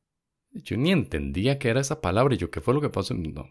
Yo 0.51 0.77
ni 0.77 0.91
entendía 0.91 1.59
qué 1.59 1.69
era 1.69 1.81
esa 1.81 2.01
palabra. 2.01 2.35
Y 2.35 2.37
yo, 2.37 2.49
¿qué 2.49 2.61
fue 2.61 2.73
lo 2.73 2.81
que 2.81 2.89
pasó? 2.89 3.13
No, 3.13 3.49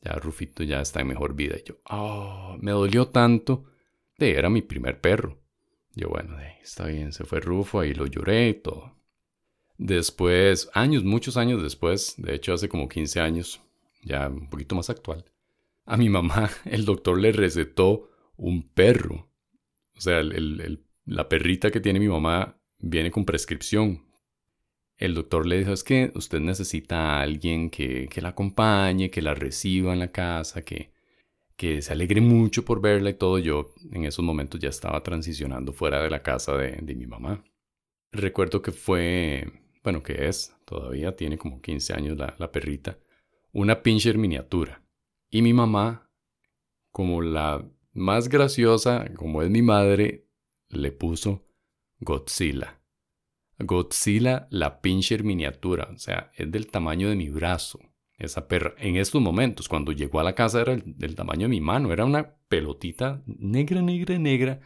ya 0.00 0.12
Rufito 0.14 0.62
ya 0.62 0.80
está 0.80 1.00
en 1.00 1.08
mejor 1.08 1.34
vida. 1.34 1.56
Y 1.58 1.68
yo, 1.68 1.76
oh, 1.90 2.56
me 2.60 2.72
dolió 2.72 3.08
tanto. 3.08 3.64
De, 4.18 4.32
era 4.32 4.50
mi 4.50 4.62
primer 4.62 5.00
perro. 5.00 5.40
Yo, 5.94 6.08
bueno, 6.08 6.38
está 6.62 6.86
bien, 6.86 7.12
se 7.12 7.24
fue 7.24 7.40
Rufo 7.40 7.84
y 7.84 7.94
lo 7.94 8.06
lloré 8.06 8.48
y 8.48 8.54
todo. 8.54 8.96
Después, 9.76 10.70
años, 10.74 11.04
muchos 11.04 11.36
años 11.36 11.62
después, 11.62 12.14
de 12.18 12.34
hecho 12.34 12.52
hace 12.52 12.68
como 12.68 12.88
15 12.88 13.20
años, 13.20 13.60
ya 14.02 14.28
un 14.28 14.48
poquito 14.48 14.74
más 14.74 14.90
actual, 14.90 15.24
a 15.86 15.96
mi 15.96 16.08
mamá 16.08 16.50
el 16.64 16.84
doctor 16.84 17.18
le 17.18 17.32
recetó 17.32 18.10
un 18.36 18.68
perro. 18.68 19.30
O 19.96 20.00
sea, 20.00 20.22
la 21.04 21.28
perrita 21.28 21.70
que 21.70 21.80
tiene 21.80 21.98
mi 21.98 22.08
mamá 22.08 22.58
viene 22.78 23.10
con 23.10 23.24
prescripción. 23.24 24.06
El 25.00 25.14
doctor 25.14 25.46
le 25.46 25.58
dijo, 25.58 25.72
es 25.72 25.82
que 25.82 26.12
usted 26.14 26.40
necesita 26.40 27.16
a 27.16 27.22
alguien 27.22 27.70
que, 27.70 28.06
que 28.08 28.20
la 28.20 28.28
acompañe, 28.28 29.10
que 29.10 29.22
la 29.22 29.34
reciba 29.34 29.94
en 29.94 29.98
la 29.98 30.12
casa, 30.12 30.62
que, 30.62 30.92
que 31.56 31.80
se 31.80 31.94
alegre 31.94 32.20
mucho 32.20 32.66
por 32.66 32.82
verla 32.82 33.08
y 33.08 33.14
todo. 33.14 33.38
Yo 33.38 33.72
en 33.92 34.04
esos 34.04 34.22
momentos 34.22 34.60
ya 34.60 34.68
estaba 34.68 35.02
transicionando 35.02 35.72
fuera 35.72 36.02
de 36.02 36.10
la 36.10 36.22
casa 36.22 36.54
de, 36.56 36.94
mi 36.94 37.06
mamá. 37.06 37.42
Recuerdo 38.12 38.60
que 38.60 38.72
fue, 38.72 39.50
bueno, 39.82 40.02
que 40.02 40.28
es, 40.28 40.54
todavía 40.66 41.16
tiene 41.16 41.38
como 41.38 41.62
15 41.62 41.94
años 41.94 42.18
la, 42.18 42.36
la 42.38 42.52
perrita, 42.52 42.98
una 43.52 43.82
pincher 43.82 44.18
miniatura. 44.18 44.82
Y 45.30 45.40
mi 45.40 45.54
mamá, 45.54 46.10
como 46.90 47.22
la 47.22 47.66
más 47.94 48.28
graciosa, 48.28 49.06
como 49.16 49.40
es 49.40 49.48
mi 49.48 49.62
madre, 49.62 50.26
le 50.68 50.92
puso 50.92 51.46
Godzilla. 52.00 52.79
Godzilla, 53.60 54.48
la 54.50 54.80
pincher 54.80 55.24
miniatura, 55.24 55.90
o 55.94 55.98
sea, 55.98 56.30
es 56.34 56.50
del 56.50 56.68
tamaño 56.68 57.08
de 57.08 57.16
mi 57.16 57.28
brazo. 57.28 57.80
Esa 58.18 58.48
perra, 58.48 58.74
en 58.78 58.96
estos 58.96 59.22
momentos, 59.22 59.68
cuando 59.68 59.92
llegó 59.92 60.20
a 60.20 60.24
la 60.24 60.34
casa 60.34 60.60
era 60.60 60.76
del 60.84 61.14
tamaño 61.14 61.42
de 61.42 61.48
mi 61.48 61.60
mano, 61.60 61.92
era 61.92 62.04
una 62.04 62.34
pelotita 62.48 63.22
negra, 63.26 63.80
negra, 63.80 64.18
negra, 64.18 64.60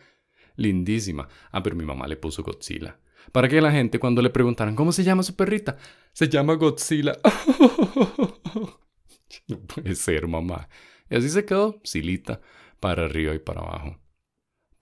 lindísima. 0.57 1.29
Ah, 1.53 1.63
pero 1.63 1.77
mi 1.77 1.85
mamá 1.85 2.09
le 2.09 2.17
puso 2.17 2.43
Godzilla. 2.43 2.99
Para 3.33 3.49
que 3.49 3.61
la 3.61 3.71
gente 3.71 3.99
cuando 3.99 4.23
le 4.23 4.31
preguntaran, 4.31 4.75
¿cómo 4.75 4.93
se 4.93 5.05
llama 5.05 5.23
su 5.23 5.37
perrita? 5.37 5.77
Se 6.13 6.29
llama 6.29 6.55
Godzilla. 6.55 7.17
no 9.49 9.59
puede 9.61 9.95
ser, 9.95 10.27
mamá. 10.27 10.69
Y 11.09 11.17
así 11.17 11.29
se 11.29 11.45
quedó, 11.45 11.81
silita, 11.85 12.41
para 12.81 13.05
arriba 13.05 13.35
y 13.35 13.39
para 13.39 13.61
abajo. 13.61 13.99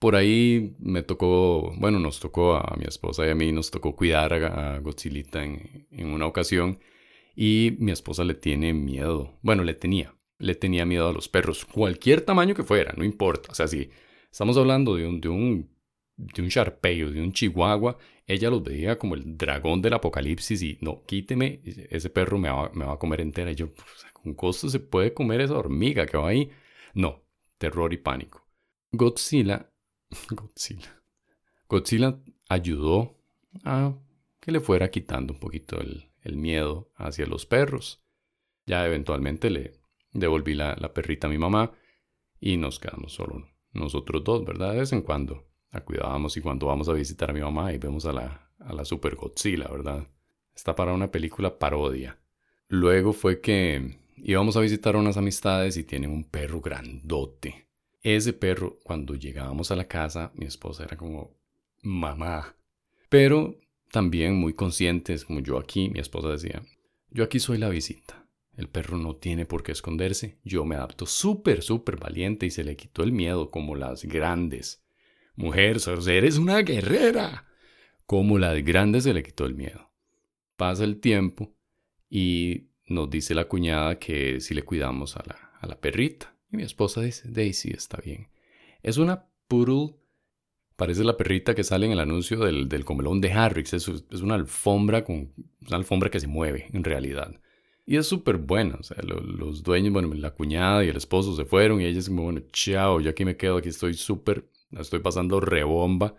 Por 0.03 0.17
ahí 0.17 0.75
me 0.79 1.01
tocó, 1.01 1.71
bueno, 1.77 1.97
nos 1.97 2.19
tocó 2.19 2.55
a 2.57 2.75
mi 2.75 2.83
esposa 2.83 3.25
y 3.25 3.29
a 3.29 3.35
mí, 3.35 3.53
nos 3.53 3.71
tocó 3.71 3.95
cuidar 3.95 4.33
a, 4.33 4.79
Godzilla 4.79 5.23
en, 5.41 6.11
una 6.11 6.25
ocasión 6.25 6.79
y 7.37 7.77
mi 7.79 7.93
esposa 7.93 8.25
le 8.25 8.33
tiene 8.33 8.73
miedo. 8.73 9.39
Bueno, 9.41 9.63
le 9.63 9.75
tenía. 9.75 10.13
Le 10.39 10.55
tenía 10.55 10.85
miedo 10.85 11.07
a 11.07 11.13
los 11.13 11.29
perros. 11.29 11.63
Cualquier 11.63 12.19
tamaño 12.19 12.53
que 12.53 12.63
fuera, 12.63 12.93
no 12.97 13.05
importa. 13.05 13.53
O 13.53 13.55
sea, 13.55 13.65
si 13.69 13.91
estamos 14.29 14.57
hablando 14.57 14.97
de 14.97 15.07
un, 15.07 15.21
de 15.21 15.29
un, 15.29 15.71
de 16.17 16.41
un 16.41 16.49
Sharpei 16.49 17.09
de 17.09 17.21
un 17.21 17.31
Chihuahua, 17.31 17.97
ella 18.27 18.49
los 18.49 18.61
veía 18.61 18.99
como 18.99 19.15
el 19.15 19.37
dragón 19.37 19.81
del 19.81 19.93
apocalipsis 19.93 20.61
y 20.63 20.77
no, 20.81 21.03
quíteme, 21.05 21.61
ese 21.63 22.09
perro 22.09 22.37
me 22.37 22.49
va, 22.49 22.69
me 22.73 22.83
va 22.83 22.95
a 22.95 22.99
comer 22.99 23.21
entera. 23.21 23.53
Y 23.53 23.55
yo, 23.55 23.69
con 24.11 24.33
costo 24.33 24.67
se 24.67 24.81
puede 24.81 25.13
comer 25.13 25.39
esa 25.39 25.57
hormiga 25.57 26.05
que 26.05 26.17
va 26.17 26.27
ahí. 26.27 26.49
No, 26.93 27.23
terror 27.57 27.93
y 27.93 27.97
pánico. 27.99 28.45
Godzilla, 28.91 29.72
Godzilla, 30.29 31.01
Godzilla 31.67 32.19
ayudó 32.49 33.17
a 33.63 33.93
que 34.39 34.51
le 34.51 34.59
fuera 34.59 34.91
quitando 34.91 35.33
un 35.33 35.39
poquito 35.39 35.79
el, 35.79 36.09
miedo 36.35 36.91
hacia 36.95 37.25
los 37.25 37.45
perros. 37.45 38.01
Ya 38.65 38.85
eventualmente 38.85 39.49
le 39.49 39.73
devolví 40.11 40.53
la, 40.53 40.75
perrita 40.93 41.27
a 41.27 41.29
mi 41.29 41.37
mamá 41.37 41.71
y 42.39 42.57
nos 42.57 42.79
quedamos 42.79 43.13
solo 43.13 43.47
nosotros 43.73 44.23
dos, 44.23 44.45
¿verdad? 44.45 44.71
De 44.71 44.79
vez 44.79 44.93
en 44.93 45.01
cuando 45.01 45.47
la 45.71 45.83
cuidábamos 45.83 46.37
y 46.37 46.41
cuando 46.41 46.67
vamos 46.67 46.87
a 46.87 46.93
visitar 46.93 47.29
a 47.29 47.33
mi 47.33 47.41
mamá 47.41 47.73
y 47.73 47.77
vemos 47.77 48.05
a 48.05 48.13
la, 48.13 48.51
a 48.59 48.73
la 48.73 48.85
Super 48.85 49.15
Godzilla, 49.15 49.67
¿verdad? 49.67 50.07
Está 50.55 50.75
para 50.75 50.93
una 50.93 51.11
película 51.11 51.57
parodia. 51.57 52.19
Luego 52.67 53.13
fue 53.13 53.41
que 53.41 53.99
íbamos 54.17 54.55
a 54.55 54.61
visitar 54.61 54.95
a 54.95 54.99
unas 54.99 55.17
amistades 55.17 55.77
y 55.77 55.83
tienen 55.83 56.11
un 56.11 56.23
perro 56.23 56.61
grandote. 56.61 57.67
Ese 58.03 58.33
perro, 58.33 58.79
cuando 58.83 59.15
llegábamos 59.15 59.71
a 59.71 59.77
la 59.77 59.87
casa, 59.87 60.33
mi 60.35 60.45
esposa 60.45 60.83
era 60.83 60.97
como, 60.97 61.37
mamá. 61.81 62.55
Pero 63.09 63.57
también 63.91 64.35
muy 64.35 64.53
conscientes, 64.53 65.23
como 65.23 65.39
yo 65.39 65.57
aquí, 65.57 65.89
mi 65.89 65.99
esposa 65.99 66.29
decía, 66.29 66.61
yo 67.11 67.23
aquí 67.23 67.39
soy 67.39 67.57
la 67.57 67.69
visita. 67.69 68.27
El 68.57 68.67
perro 68.67 68.97
no 68.97 69.15
tiene 69.15 69.45
por 69.45 69.63
qué 69.63 69.71
esconderse. 69.71 70.37
Yo 70.43 70.65
me 70.65 70.75
adapto 70.75 71.05
súper, 71.05 71.61
súper 71.63 71.97
valiente 71.97 72.45
y 72.45 72.51
se 72.51 72.63
le 72.63 72.75
quitó 72.75 73.03
el 73.03 73.11
miedo 73.11 73.49
como 73.49 73.75
las 73.75 74.03
grandes. 74.03 74.83
Mujer, 75.35 75.77
eres 76.07 76.37
una 76.37 76.61
guerrera. 76.61 77.47
Como 78.05 78.37
las 78.37 78.63
grandes 78.63 79.05
se 79.05 79.13
le 79.13 79.23
quitó 79.23 79.45
el 79.45 79.55
miedo. 79.55 79.91
Pasa 80.57 80.83
el 80.83 80.99
tiempo 80.99 81.55
y 82.09 82.67
nos 82.85 83.09
dice 83.09 83.33
la 83.33 83.45
cuñada 83.45 83.97
que 83.97 84.39
si 84.41 84.53
le 84.53 84.63
cuidamos 84.63 85.15
a 85.17 85.23
la, 85.25 85.51
a 85.59 85.67
la 85.67 85.79
perrita. 85.79 86.32
Mi 86.53 86.63
esposa 86.63 87.01
dice, 87.01 87.27
Daisy, 87.29 87.71
está 87.71 87.97
bien. 87.97 88.29
Es 88.81 88.97
una 88.97 89.25
poodle 89.47 89.95
Parece 90.75 91.03
la 91.03 91.17
perrita 91.17 91.53
que 91.53 91.63
sale 91.63 91.85
en 91.85 91.91
el 91.91 91.99
anuncio 91.99 92.39
del, 92.39 92.67
del 92.67 92.83
comelón 92.83 93.21
de 93.21 93.31
Harrix. 93.31 93.73
Es, 93.73 93.87
una 93.87 94.35
alfombra 94.35 95.03
con 95.03 95.31
una 95.67 95.77
alfombra 95.77 96.09
que 96.09 96.19
se 96.19 96.27
mueve 96.27 96.67
en 96.73 96.83
realidad. 96.83 97.39
Y 97.85 97.97
es 97.97 98.07
súper 98.07 98.37
buena. 98.37 98.79
Los 99.03 99.61
dueños, 99.61 99.93
bueno, 99.93 100.13
la 100.15 100.31
cuñada 100.31 100.83
y 100.83 100.89
el 100.89 100.97
esposo 100.97 101.35
se 101.35 101.45
fueron 101.45 101.79
y 101.79 101.85
ella 101.85 101.99
es 101.99 102.09
como, 102.09 102.23
bueno, 102.23 102.41
chao, 102.51 102.99
yo 103.01 103.11
aquí 103.11 103.23
me 103.23 103.37
quedo, 103.37 103.57
aquí 103.57 103.69
estoy 103.69 103.93
súper, 103.93 104.49
estoy 104.71 104.99
pasando 104.99 105.39
rebomba. 105.39 106.15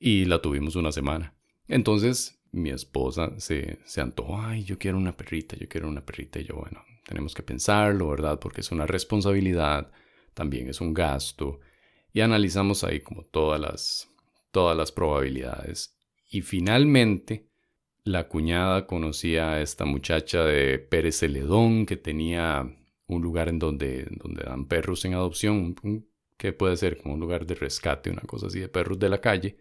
Y 0.00 0.24
la 0.24 0.42
tuvimos 0.42 0.74
una 0.74 0.90
semana. 0.90 1.34
Entonces 1.68 2.40
mi 2.50 2.70
esposa 2.70 3.32
se, 3.38 3.78
se 3.84 4.00
antojó, 4.00 4.40
ay, 4.40 4.64
yo 4.64 4.78
quiero 4.78 4.98
una 4.98 5.16
perrita, 5.16 5.56
yo 5.56 5.68
quiero 5.68 5.88
una 5.88 6.04
perrita. 6.04 6.40
Y 6.40 6.44
yo, 6.44 6.56
bueno, 6.56 6.84
tenemos 7.04 7.34
que 7.34 7.42
pensarlo, 7.42 8.08
¿verdad? 8.08 8.38
Porque 8.40 8.60
es 8.60 8.72
una 8.72 8.86
responsabilidad, 8.86 9.90
también 10.34 10.68
es 10.68 10.80
un 10.80 10.94
gasto 10.94 11.60
y 12.12 12.20
analizamos 12.20 12.84
ahí 12.84 13.00
como 13.00 13.24
todas 13.24 13.60
las, 13.60 14.08
todas 14.50 14.76
las 14.76 14.92
probabilidades. 14.92 15.98
Y 16.30 16.42
finalmente, 16.42 17.48
la 18.04 18.28
cuñada 18.28 18.86
conocía 18.86 19.52
a 19.52 19.62
esta 19.62 19.84
muchacha 19.84 20.44
de 20.44 20.78
Pérez 20.78 21.18
Celedón 21.18 21.86
que 21.86 21.96
tenía 21.96 22.70
un 23.06 23.22
lugar 23.22 23.48
en 23.48 23.58
donde, 23.58 24.06
donde 24.10 24.44
dan 24.44 24.66
perros 24.66 25.04
en 25.04 25.14
adopción, 25.14 25.74
que 26.36 26.52
puede 26.52 26.76
ser 26.76 26.98
como 26.98 27.14
un 27.14 27.20
lugar 27.20 27.46
de 27.46 27.54
rescate, 27.54 28.10
una 28.10 28.22
cosa 28.22 28.46
así 28.46 28.60
de 28.60 28.68
perros 28.68 28.98
de 28.98 29.08
la 29.08 29.20
calle. 29.20 29.56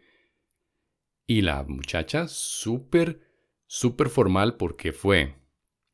Y 1.25 1.41
la 1.41 1.63
muchacha 1.63 2.27
súper, 2.27 3.21
súper 3.65 4.09
formal 4.09 4.57
porque 4.57 4.91
fue 4.91 5.35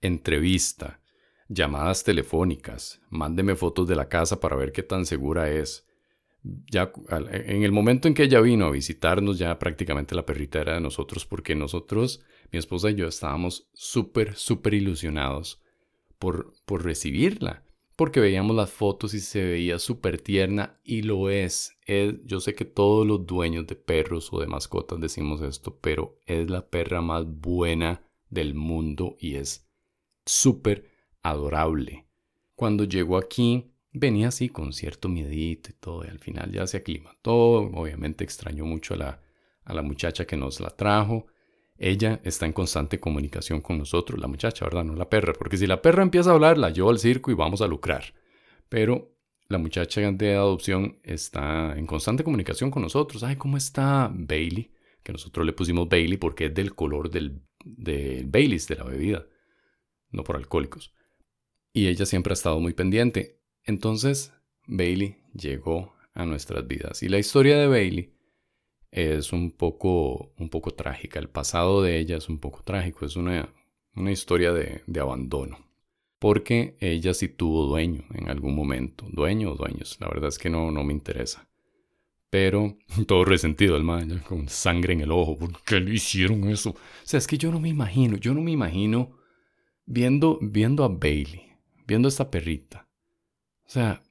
entrevista, 0.02 0.99
llamadas 1.50 2.04
telefónicas, 2.04 3.02
mándeme 3.10 3.56
fotos 3.56 3.88
de 3.88 3.96
la 3.96 4.08
casa 4.08 4.40
para 4.40 4.56
ver 4.56 4.72
qué 4.72 4.84
tan 4.84 5.06
segura 5.06 5.52
es 5.52 5.86
ya 6.44 6.92
en 7.32 7.64
el 7.64 7.72
momento 7.72 8.08
en 8.08 8.14
que 8.14 8.24
ella 8.24 8.40
vino 8.40 8.66
a 8.66 8.72
visitarnos, 8.72 9.38
ya 9.38 9.60
prácticamente 9.60 10.16
la 10.16 10.26
perrita 10.26 10.62
era 10.62 10.76
de 10.76 10.82
nosotros, 10.82 11.26
porque 11.26 11.56
nosotros, 11.56 12.24
mi 12.52 12.60
esposa 12.60 12.90
y 12.90 12.96
yo, 12.96 13.08
estábamos 13.08 13.68
súper, 13.74 14.36
súper 14.36 14.74
ilusionados 14.74 15.62
por, 16.18 16.54
por 16.66 16.86
recibirla, 16.86 17.66
porque 17.96 18.22
veíamos 18.22 18.56
las 18.56 18.70
fotos 18.70 19.14
y 19.14 19.20
se 19.20 19.44
veía 19.44 19.80
súper 19.80 20.22
tierna, 20.22 20.80
y 20.86 21.02
lo 21.02 21.30
es. 21.30 21.78
es. 21.86 22.16
Yo 22.24 22.40
sé 22.40 22.56
que 22.56 22.64
todos 22.64 23.06
los 23.06 23.26
dueños 23.26 23.68
de 23.68 23.76
perros 23.76 24.32
o 24.32 24.40
de 24.40 24.48
mascotas 24.48 25.02
decimos 25.02 25.42
esto, 25.42 25.78
pero 25.82 26.18
es 26.26 26.50
la 26.50 26.66
perra 26.70 27.02
más 27.02 27.26
buena 27.26 28.02
del 28.30 28.54
mundo 28.54 29.18
y 29.20 29.36
es 29.36 29.68
súper 30.26 30.89
adorable. 31.24 32.06
Cuando 32.56 32.84
llegó 32.84 33.18
aquí, 33.18 33.72
venía 33.92 34.30
así 34.30 34.50
con 34.50 34.74
cierto 34.74 35.10
miedito 35.10 35.70
y 35.72 35.74
todo, 35.74 36.06
y 36.06 36.10
al 36.10 36.20
final 36.20 36.52
ya 36.52 36.68
se 36.68 36.78
aclimató, 36.78 37.34
obviamente 37.34 38.24
extrañó 38.24 38.66
mucho 38.66 38.94
a 38.94 38.98
la, 38.98 39.22
a 39.64 39.74
la 39.74 39.82
muchacha 39.82 40.26
que 40.26 40.38
nos 40.38 40.60
la 40.60 40.70
trajo. 40.70 41.28
Ella 41.78 42.20
está 42.24 42.46
en 42.46 42.54
constante 42.54 43.00
comunicación 43.00 43.62
con 43.62 43.78
nosotros, 43.78 44.20
la 44.20 44.28
muchacha, 44.28 44.66
¿verdad? 44.66 44.84
No 44.84 44.96
la 44.96 45.10
perra, 45.10 45.34
porque 45.34 45.58
si 45.58 45.66
la 45.66 45.82
perra 45.82 46.04
empieza 46.04 46.32
a 46.32 46.34
hablar, 46.34 46.58
la 46.58 46.72
llevo 46.72 46.90
al 46.90 47.00
circo 47.00 47.32
y 47.32 47.36
vamos 47.36 47.62
a 47.62 47.68
lucrar. 47.68 48.14
Pero 48.68 49.16
la 49.48 49.58
muchacha 49.58 50.12
de 50.12 50.36
adopción 50.36 51.00
está 51.04 51.78
en 51.78 51.88
constante 51.88 52.24
comunicación 52.24 52.70
con 52.70 52.84
nosotros. 52.84 53.24
Ay, 53.24 53.38
¿cómo 53.38 53.58
está 53.58 54.12
Bailey? 54.14 54.72
Que 55.02 55.14
nosotros 55.14 55.46
le 55.46 55.54
pusimos 55.54 55.88
Bailey 55.88 56.18
porque 56.18 56.46
es 56.46 56.54
del 56.54 56.76
color 56.76 57.10
del, 57.10 57.42
del 57.64 58.28
Baileys, 58.28 58.68
de 58.68 58.76
la 58.76 58.84
bebida, 58.84 59.26
no 60.12 60.24
por 60.24 60.36
alcohólicos. 60.36 60.94
Y 61.74 61.88
ella 61.88 62.06
siempre 62.06 62.32
ha 62.32 62.34
estado 62.34 62.60
muy 62.60 62.74
pendiente. 62.74 63.40
Entonces, 63.64 64.34
Bailey 64.68 65.18
llegó 65.34 65.94
a 66.14 66.26
nuestras 66.26 66.68
vidas. 66.68 67.04
Y 67.04 67.10
la 67.10 67.20
historia 67.20 67.58
de 67.58 67.68
Bailey 67.68 68.14
es 68.92 69.32
un 69.32 69.52
poco, 69.52 70.34
un 70.38 70.50
poco 70.50 70.72
trágica. 70.72 71.20
El 71.20 71.30
pasado 71.30 71.82
de 71.82 72.00
ella 72.00 72.18
es 72.18 72.30
un 72.30 72.40
poco 72.40 72.64
trágico. 72.64 73.06
Es 73.06 73.16
una, 73.16 73.54
una 73.96 74.12
historia 74.12 74.52
de, 74.52 74.82
de, 74.88 75.00
abandono. 75.00 75.58
Porque 76.18 76.76
ella 76.80 77.14
sí 77.14 77.30
tuvo 77.30 77.66
dueño 77.66 78.04
en 78.14 78.30
algún 78.30 78.56
momento. 78.56 79.06
Dueño 79.10 79.52
o 79.52 79.56
dueños. 79.56 79.98
La 80.00 80.08
verdad 80.10 80.30
es 80.30 80.38
que 80.38 80.50
no, 80.50 80.72
no 80.72 80.84
me 80.84 80.94
interesa. 80.94 81.48
Pero 82.30 82.78
todo 83.08 83.26
resentido 83.26 83.76
el 83.76 83.84
man, 83.84 84.20
con 84.28 84.50
sangre 84.50 84.94
en 84.94 85.02
el 85.02 85.12
ojo. 85.12 85.38
¿Por 85.38 85.64
qué 85.64 85.80
le 85.80 85.94
hicieron 85.94 86.50
eso? 86.50 86.72
O 86.72 86.78
sea, 87.04 87.18
es 87.18 87.28
que 87.28 87.38
yo 87.38 87.52
no 87.52 87.60
me 87.60 87.70
imagino, 87.70 88.18
yo 88.18 88.34
no 88.34 88.42
me 88.42 88.52
imagino 88.52 89.18
viendo, 89.86 90.38
viendo 90.42 90.84
a 90.84 90.88
Bailey, 90.88 91.49
viendo 91.90 92.08
a 92.08 92.14
esta 92.14 92.32
perrita 92.32 92.90
o 93.70 93.72
sea, 93.72 94.02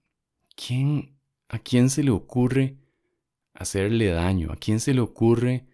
¿quién, 0.54 1.18
¿a 1.48 1.58
quién 1.58 1.90
se 1.90 2.04
le 2.04 2.12
ocurre 2.12 2.76
hacerle 3.54 4.06
daño? 4.06 4.52
¿A 4.52 4.56
quién 4.56 4.78
se 4.78 4.94
le 4.94 5.00
ocurre 5.00 5.66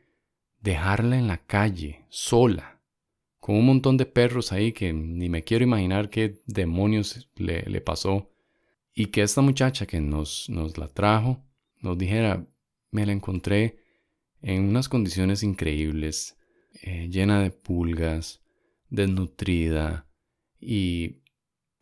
dejarla 0.59 1.19
en 1.19 1.27
la 1.27 1.45
calle, 1.45 2.07
sola, 2.09 2.81
con 3.41 3.57
un 3.57 3.67
montón 3.67 3.99
de 3.99 4.07
perros 4.07 4.53
ahí 4.53 4.73
que 4.73 4.91
ni 4.95 5.29
me 5.29 5.45
quiero 5.45 5.65
imaginar 5.65 6.09
qué 6.09 6.41
demonios 6.47 7.29
le, 7.37 7.81
pasó? 7.83 8.33
Y 8.95 9.09
que 9.09 9.21
esta 9.21 9.43
muchacha 9.43 9.85
que 9.85 10.01
nos, 10.01 10.49
nos 10.49 10.79
la 10.79 10.89
trajo 10.89 11.45
nos 11.83 11.99
dijera, 11.99 12.47
me 12.91 13.05
la 13.05 13.13
encontré 13.13 13.85
en 14.41 14.63
unas 14.63 14.89
condiciones 14.89 15.43
increíbles, 15.43 16.39
eh, 16.81 17.09
llena 17.11 17.43
de 17.43 17.51
pulgas, 17.51 18.43
desnutrida 18.89 20.09
y 20.59 21.24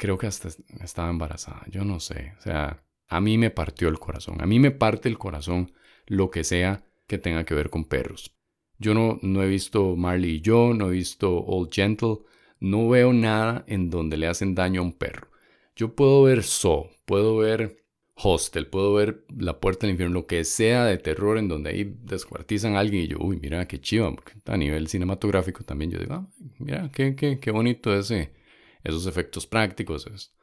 creo 0.02 0.18
que 0.18 0.26
hasta 0.26 0.48
estaba 0.82 1.10
embarazada, 1.10 1.62
yo 1.70 1.84
no 1.84 2.00
sé, 2.00 2.34
o 2.40 2.42
sea, 2.42 2.82
a 3.06 3.20
mí 3.20 3.38
me 3.38 3.50
partió 3.50 3.86
el 3.86 4.00
corazón, 4.00 4.42
a 4.42 4.46
mí 4.46 4.58
me 4.58 4.72
parte 4.72 5.08
el 5.08 5.16
corazón 5.16 5.70
lo 6.08 6.28
que 6.28 6.42
sea 6.42 6.82
que 7.06 7.18
tenga 7.18 7.44
que 7.44 7.54
ver 7.54 7.70
con 7.70 7.84
perros. 7.84 8.34
Yo 8.78 8.94
no, 8.94 9.20
no 9.22 9.44
he 9.44 9.46
visto 9.46 9.94
Marley 9.94 10.38
y 10.38 10.40
yo, 10.40 10.74
no 10.74 10.88
he 10.88 10.90
visto 10.90 11.44
Old 11.44 11.72
Gentle, 11.72 12.16
no 12.58 12.88
veo 12.88 13.12
nada 13.12 13.64
en 13.68 13.90
donde 13.90 14.16
le 14.16 14.26
hacen 14.26 14.56
daño 14.56 14.80
a 14.80 14.84
un 14.84 14.92
perro. 14.92 15.28
Yo 15.76 15.94
puedo 15.94 16.24
ver 16.24 16.42
So, 16.42 16.90
puedo 17.04 17.36
ver 17.36 17.84
Hostel, 18.16 18.66
puedo 18.66 18.94
ver 18.94 19.24
La 19.38 19.60
Puerta 19.60 19.86
del 19.86 19.92
Infierno, 19.92 20.14
lo 20.14 20.26
que 20.26 20.42
sea 20.44 20.84
de 20.84 20.98
terror 20.98 21.38
en 21.38 21.46
donde 21.46 21.70
ahí 21.70 21.96
descuartizan 22.02 22.74
a 22.74 22.80
alguien 22.80 23.04
y 23.04 23.06
yo, 23.06 23.18
uy, 23.20 23.38
mira 23.40 23.68
qué 23.68 23.80
chiva, 23.80 24.12
porque 24.12 24.32
a 24.46 24.56
nivel 24.56 24.88
cinematográfico 24.88 25.62
también 25.62 25.92
yo 25.92 26.00
digo, 26.00 26.14
ah, 26.14 26.26
mira 26.58 26.90
qué, 26.90 27.14
qué, 27.14 27.38
qué 27.38 27.52
bonito 27.52 27.96
ese, 27.96 28.32
esos 28.84 29.06
efectos 29.06 29.46
prácticos. 29.46 30.34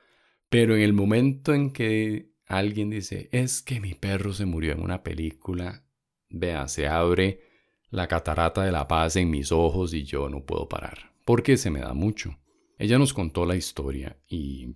Pero 0.49 0.75
en 0.75 0.81
el 0.81 0.93
momento 0.93 1.53
en 1.53 1.71
que 1.71 2.31
alguien 2.47 2.89
dice, 2.89 3.29
es 3.31 3.61
que 3.61 3.79
mi 3.79 3.93
perro 3.93 4.33
se 4.33 4.45
murió 4.45 4.71
en 4.71 4.81
una 4.81 5.03
película, 5.03 5.85
vea, 6.29 6.67
se 6.67 6.87
abre 6.87 7.41
la 7.89 8.07
catarata 8.07 8.63
de 8.63 8.71
la 8.71 8.87
paz 8.87 9.15
en 9.15 9.29
mis 9.29 9.51
ojos 9.51 9.93
y 9.93 10.03
yo 10.03 10.29
no 10.29 10.45
puedo 10.45 10.67
parar, 10.67 11.13
porque 11.25 11.57
se 11.57 11.69
me 11.69 11.79
da 11.79 11.93
mucho. 11.93 12.37
Ella 12.77 12.97
nos 12.97 13.13
contó 13.13 13.45
la 13.45 13.55
historia 13.55 14.17
y 14.27 14.75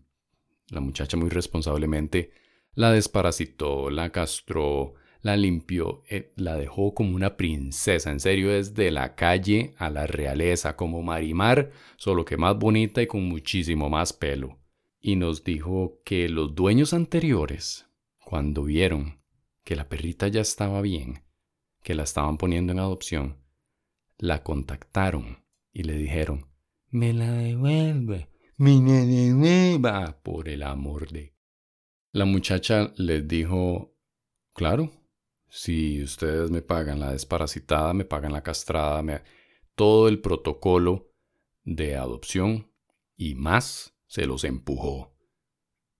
la 0.69 0.81
muchacha 0.81 1.17
muy 1.17 1.29
responsablemente 1.29 2.31
la 2.75 2.91
desparasitó, 2.91 3.89
la 3.89 4.11
castró, 4.11 4.95
la 5.23 5.37
limpió, 5.37 6.03
eh, 6.09 6.33
la 6.35 6.57
dejó 6.57 6.93
como 6.93 7.15
una 7.15 7.37
princesa, 7.37 8.11
en 8.11 8.19
serio, 8.19 8.51
desde 8.51 8.91
la 8.91 9.15
calle 9.15 9.73
a 9.77 9.89
la 9.89 10.05
realeza, 10.05 10.75
como 10.75 11.01
Marimar, 11.01 11.71
solo 11.95 12.25
que 12.25 12.35
más 12.35 12.59
bonita 12.59 13.01
y 13.01 13.07
con 13.07 13.23
muchísimo 13.23 13.89
más 13.89 14.11
pelo. 14.11 14.59
Y 14.99 15.15
nos 15.15 15.45
dijo 15.45 16.01
que 16.03 16.27
los 16.27 16.53
dueños 16.55 16.93
anteriores, 16.93 17.87
cuando 18.19 18.65
vieron 18.65 19.21
que 19.63 19.77
la 19.77 19.87
perrita 19.87 20.27
ya 20.27 20.41
estaba 20.41 20.81
bien, 20.81 21.23
que 21.83 21.95
la 21.95 22.03
estaban 22.03 22.37
poniendo 22.37 22.73
en 22.73 22.79
adopción, 22.79 23.37
la 24.17 24.43
contactaron 24.43 25.45
y 25.71 25.83
le 25.83 25.93
dijeron, 25.93 26.47
me 26.89 27.13
la 27.13 27.31
devuelve, 27.31 28.29
me 28.57 28.75
la 28.81 29.05
devuelva, 29.05 30.21
por 30.21 30.49
el 30.49 30.63
amor 30.63 31.09
de... 31.09 31.33
La 32.11 32.25
muchacha 32.25 32.93
les 32.97 33.25
dijo, 33.25 33.95
claro, 34.53 34.91
si 35.55 36.01
ustedes 36.01 36.49
me 36.49 36.63
pagan 36.63 36.99
la 36.99 37.11
desparasitada, 37.11 37.93
me 37.93 38.05
pagan 38.05 38.31
la 38.31 38.41
castrada, 38.41 39.23
todo 39.75 40.07
el 40.07 40.19
protocolo 40.19 41.13
de 41.63 41.95
adopción 41.95 42.71
y 43.15 43.35
más 43.35 43.95
se 44.07 44.25
los 44.25 44.45
empujó. 44.45 45.15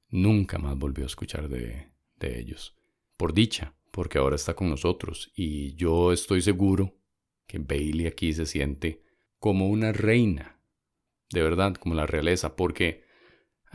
Nunca 0.09 0.57
más 0.57 0.75
volvió 0.75 1.03
a 1.03 1.07
escuchar 1.07 1.49
de, 1.49 1.93
de 2.15 2.39
ellos. 2.39 2.75
Por 3.15 3.35
dicha, 3.35 3.75
porque 3.91 4.17
ahora 4.17 4.37
está 4.37 4.55
con 4.55 4.71
nosotros 4.71 5.31
y 5.35 5.75
yo 5.75 6.11
estoy 6.11 6.41
seguro 6.41 6.97
que 7.45 7.59
Bailey 7.59 8.07
aquí 8.07 8.33
se 8.33 8.47
siente 8.47 9.03
como 9.37 9.69
una 9.69 9.91
reina, 9.91 10.59
de 11.29 11.43
verdad, 11.43 11.75
como 11.75 11.93
la 11.93 12.07
realeza, 12.07 12.55
porque 12.55 13.02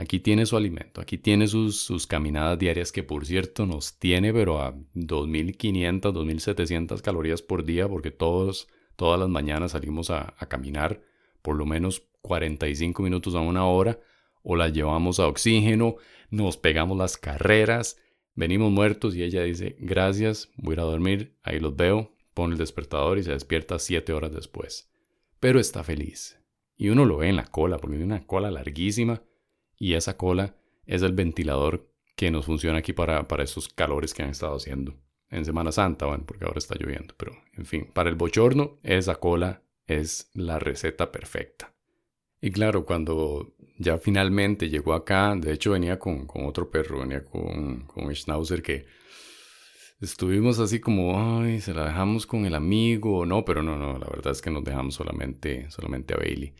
Aquí 0.00 0.20
tiene 0.20 0.46
su 0.46 0.56
alimento, 0.56 1.00
aquí 1.00 1.18
tiene 1.18 1.48
sus, 1.48 2.06
caminadas 2.06 2.56
diarias 2.56 2.92
que 2.92 3.02
por 3.02 3.26
cierto 3.26 3.66
nos 3.66 3.98
tiene 3.98 4.32
pero 4.32 4.60
a 4.60 4.72
2.500, 4.94 6.00
2.700 6.00 7.02
calorías 7.02 7.42
por 7.42 7.64
día 7.64 7.88
porque 7.88 8.12
todos, 8.12 8.68
todas 8.94 9.18
las 9.18 9.28
mañanas 9.28 9.72
salimos 9.72 10.10
a, 10.10 10.36
caminar 10.48 11.02
por 11.42 11.56
lo 11.56 11.66
menos 11.66 12.04
45 12.22 13.02
minutos 13.02 13.34
a 13.34 13.40
una 13.40 13.66
hora 13.66 13.98
o 14.44 14.54
la 14.54 14.68
llevamos 14.68 15.18
a 15.18 15.26
oxígeno, 15.26 15.96
nos 16.30 16.56
pegamos 16.56 16.96
las 16.96 17.16
carreras, 17.16 18.00
venimos 18.36 18.70
muertos 18.70 19.16
y 19.16 19.24
ella 19.24 19.42
dice 19.42 19.74
gracias, 19.80 20.52
voy 20.54 20.74
a 20.74 20.74
ir 20.74 20.80
a 20.80 20.84
dormir, 20.84 21.34
ahí 21.42 21.58
los 21.58 21.74
veo, 21.74 22.14
pone 22.34 22.52
el 22.52 22.58
despertador 22.58 23.18
y 23.18 23.24
se 23.24 23.32
despierta 23.32 23.80
7 23.80 24.12
horas 24.12 24.32
después. 24.32 24.92
Pero 25.40 25.58
está 25.58 25.82
feliz. 25.82 26.38
Y 26.76 26.90
uno 26.90 27.04
lo 27.04 27.16
ve 27.16 27.28
en 27.30 27.34
la 27.34 27.46
cola, 27.46 27.78
porque 27.78 27.96
tiene 27.96 28.14
una 28.14 28.24
cola 28.24 28.52
larguísima 28.52 29.24
y 29.78 29.94
esa 29.94 30.16
cola 30.16 30.56
es 30.86 31.02
el 31.02 31.12
ventilador 31.12 31.88
que 32.16 32.30
nos 32.30 32.46
funciona 32.46 32.78
aquí 32.78 32.92
para, 32.92 33.28
para 33.28 33.44
estos 33.44 33.68
calores 33.68 34.12
que 34.12 34.22
han 34.22 34.30
estado 34.30 34.56
haciendo 34.56 34.94
en 35.30 35.44
Semana 35.44 35.72
Santa, 35.72 36.06
bueno, 36.06 36.24
porque 36.26 36.44
ahora 36.44 36.58
está 36.58 36.74
lloviendo, 36.78 37.14
pero 37.16 37.32
en 37.56 37.66
fin, 37.66 37.90
para 37.92 38.08
el 38.08 38.16
bochorno 38.16 38.78
esa 38.82 39.16
cola 39.16 39.62
es 39.86 40.30
la 40.34 40.58
receta 40.58 41.12
perfecta. 41.12 41.74
Y 42.40 42.50
claro, 42.50 42.86
cuando 42.86 43.54
ya 43.78 43.98
finalmente 43.98 44.68
llegó 44.68 44.94
acá, 44.94 45.34
de 45.36 45.52
hecho 45.52 45.72
venía 45.72 45.98
con, 45.98 46.26
otro 46.34 46.70
perro, 46.70 47.00
venía 47.00 47.24
con, 47.24 47.84
con 47.86 48.14
schnauzer 48.14 48.62
que 48.62 48.86
estuvimos 50.00 50.58
así 50.60 50.80
como, 50.80 51.40
ay, 51.40 51.60
se 51.60 51.74
la 51.74 51.86
dejamos 51.86 52.26
con 52.26 52.46
el 52.46 52.54
amigo, 52.54 53.26
no, 53.26 53.44
pero 53.44 53.62
no, 53.62 53.76
no, 53.76 53.98
la 53.98 54.06
verdad 54.06 54.32
es 54.32 54.40
que 54.40 54.50
nos 54.50 54.64
dejamos 54.64 54.94
solamente, 54.94 55.70
solamente 55.70 56.14
a 56.14 56.18
Bailey. 56.18 56.54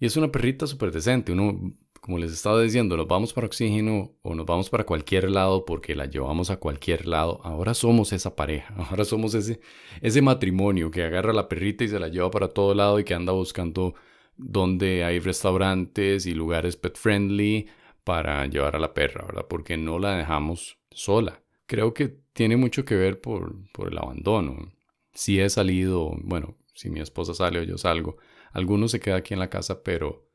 Y 0.00 0.06
es 0.06 0.16
una 0.16 0.32
perrita 0.32 0.66
súper 0.66 0.90
decente, 0.90 1.32
uno 1.32 1.74
como 2.02 2.18
les 2.18 2.32
estaba 2.32 2.60
diciendo, 2.60 2.96
nos 2.96 3.06
vamos 3.06 3.32
para 3.32 3.46
oxígeno 3.46 4.16
o 4.22 4.34
nos 4.34 4.44
vamos 4.44 4.68
para 4.68 4.84
cualquier 4.84 5.30
lado 5.30 5.64
porque 5.64 5.94
la 5.94 6.06
llevamos 6.06 6.50
a 6.50 6.56
cualquier 6.56 7.06
lado. 7.06 7.40
Ahora 7.44 7.74
somos 7.74 8.12
esa 8.12 8.34
pareja, 8.34 8.74
ahora 8.90 9.04
somos 9.04 9.34
ese, 9.34 9.60
ese 10.00 10.20
matrimonio 10.20 10.90
que 10.90 11.04
agarra 11.04 11.30
a 11.30 11.34
la 11.34 11.48
perrita 11.48 11.84
y 11.84 11.88
se 11.88 12.00
la 12.00 12.08
lleva 12.08 12.28
para 12.32 12.48
todo 12.48 12.74
lado 12.74 12.98
y 12.98 13.04
que 13.04 13.14
anda 13.14 13.32
buscando 13.32 13.94
donde 14.36 15.04
hay 15.04 15.20
restaurantes 15.20 16.26
y 16.26 16.34
lugares 16.34 16.76
pet 16.76 16.98
friendly 16.98 17.68
para 18.02 18.44
llevar 18.46 18.74
a 18.74 18.80
la 18.80 18.94
perra, 18.94 19.24
¿verdad? 19.24 19.46
Porque 19.48 19.76
no 19.76 20.00
la 20.00 20.16
dejamos 20.16 20.78
sola. 20.90 21.40
Creo 21.66 21.94
que 21.94 22.18
tiene 22.32 22.56
mucho 22.56 22.84
que 22.84 22.96
ver 22.96 23.20
por, 23.20 23.54
el 23.88 23.98
abandono. 23.98 24.72
Si 25.14 25.38
he 25.38 25.48
salido, 25.48 26.16
bueno, 26.24 26.56
si 26.74 26.90
mi 26.90 26.98
esposa 26.98 27.32
sale 27.32 27.60
o 27.60 27.62
yo 27.62 27.78
salgo, 27.78 28.16
alguno 28.50 28.88
se 28.88 28.98
queda 28.98 29.16
aquí 29.16 29.34
en 29.34 29.40
la 29.40 29.50
casa, 29.50 29.84
pero 29.84 30.31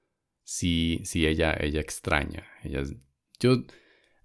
si, 0.47 1.01
si 1.03 1.27
ella, 1.27 1.57
ella 1.59 1.81
extraña. 1.81 2.47
Ella, 2.63 2.81
yo 3.37 3.63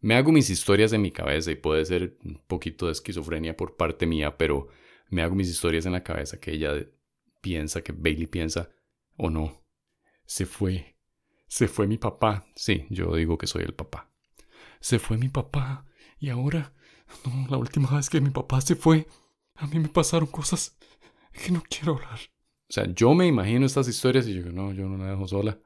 me 0.01 0.15
hago 0.15 0.31
mis 0.31 0.51
historias 0.51 0.93
en 0.93 1.03
mi 1.03 1.11
cabeza 1.11 1.51
y 1.51 1.57
puede 1.57 1.85
ser 1.85 2.17
un 2.25 2.41
poquito 2.47 2.87
de 2.87 2.93
esquizofrenia 2.93 3.57
por 3.57 3.77
parte 3.77 4.07
mía, 4.07 4.39
pero 4.39 4.69
me 5.09 5.23
hago 5.23 5.35
mis 5.35 5.49
historias 5.49 5.85
en 5.85 5.93
la 5.93 6.05
cabeza 6.05 6.39
que 6.39 6.53
ella 6.53 6.75
piensa, 7.41 7.83
que 7.83 7.91
Bailey 7.91 8.29
piensa, 8.29 8.71
o 9.17 9.31
no, 9.31 9.65
se 10.25 10.47
fue, 10.47 10.97
se 11.49 11.67
fue 11.67 11.89
mi 11.89 11.99
papá. 11.99 12.47
Sí, 12.55 12.87
yo 12.89 13.17
digo 13.17 13.37
que 13.37 13.49
soy 13.49 13.65
el 13.65 13.75
papá. 13.75 14.09
Se 14.79 15.01
fue 15.01 15.19
mi 15.19 15.29
papá 15.29 15.87
y 16.21 16.29
ahora, 16.31 16.73
no, 17.27 17.49
la 17.49 17.57
última 17.57 17.91
vez 17.97 18.09
que 18.09 18.21
mi 18.21 18.31
papá 18.31 18.61
se 18.61 18.77
fue, 18.77 19.09
a 19.57 19.67
mí 19.67 19.81
me 19.81 19.89
pasaron 19.89 20.29
cosas 20.29 20.79
que 21.33 21.51
no 21.51 21.65
quiero 21.69 21.95
hablar. 21.97 22.21
O 22.73 22.75
sea, 22.75 22.87
yo 22.95 23.13
me 23.13 23.27
imagino 23.27 23.67
estas 23.67 23.87
historias 23.87 24.27
y 24.27 24.33
yo 24.33 24.51
no, 24.51 24.73
yo 24.73 24.89
no 24.89 24.97
la 24.97 25.11
dejo 25.11 25.29
sola. 25.29 25.59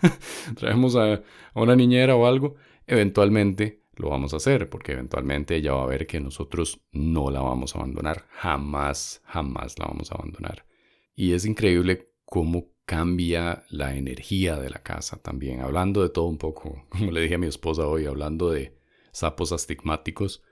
Traemos 0.54 0.96
a, 0.96 1.22
una 1.54 1.74
niñera 1.74 2.14
o 2.14 2.26
algo. 2.26 2.56
Eventualmente 2.86 3.84
lo 3.94 4.10
vamos 4.10 4.34
a 4.34 4.36
hacer, 4.36 4.68
porque 4.68 4.92
eventualmente 4.92 5.56
ella 5.56 5.72
va 5.72 5.84
a 5.84 5.86
ver 5.86 6.06
que 6.06 6.20
nosotros 6.20 6.82
no 6.92 7.30
la 7.30 7.40
vamos 7.40 7.74
a 7.74 7.78
abandonar. 7.78 8.26
Jamás, 8.32 9.22
jamás 9.24 9.78
la 9.78 9.86
vamos 9.86 10.12
a 10.12 10.16
abandonar. 10.16 10.66
Y 11.14 11.32
es 11.32 11.46
increíble 11.46 12.10
cómo 12.26 12.66
cambia 12.84 13.64
la 13.70 13.96
energía 13.96 14.56
de 14.56 14.68
la 14.68 14.82
casa 14.82 15.22
también. 15.22 15.60
Hablando 15.60 16.02
de 16.02 16.10
todo 16.10 16.26
un 16.26 16.36
poco, 16.36 16.84
como 16.90 17.12
le 17.12 17.22
dije 17.22 17.36
a 17.36 17.38
mi 17.38 17.46
esposa 17.46 17.86
hoy, 17.86 18.04
hablando 18.04 18.50
de 18.50 18.76
sapos 19.10 19.52
astigmáticos 19.52 20.42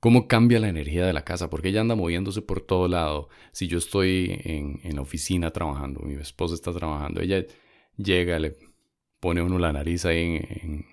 cómo 0.00 0.26
cambia 0.26 0.58
la 0.58 0.68
energía 0.68 1.06
de 1.06 1.12
la 1.12 1.24
casa, 1.24 1.50
porque 1.50 1.68
ella 1.68 1.82
anda 1.82 1.94
moviéndose 1.94 2.42
por 2.42 2.62
todo 2.62 2.88
lado. 2.88 3.28
Si 3.52 3.68
yo 3.68 3.78
estoy 3.78 4.40
en, 4.44 4.96
la 4.96 5.02
oficina 5.02 5.52
trabajando, 5.52 6.00
mi 6.00 6.14
esposa 6.14 6.54
está 6.54 6.72
trabajando, 6.72 7.20
ella 7.20 7.44
llega, 7.96 8.38
le 8.38 8.56
pone 9.20 9.42
uno 9.42 9.58
la 9.58 9.72
nariz 9.72 10.06
ahí 10.06 10.40
en, 10.62 10.86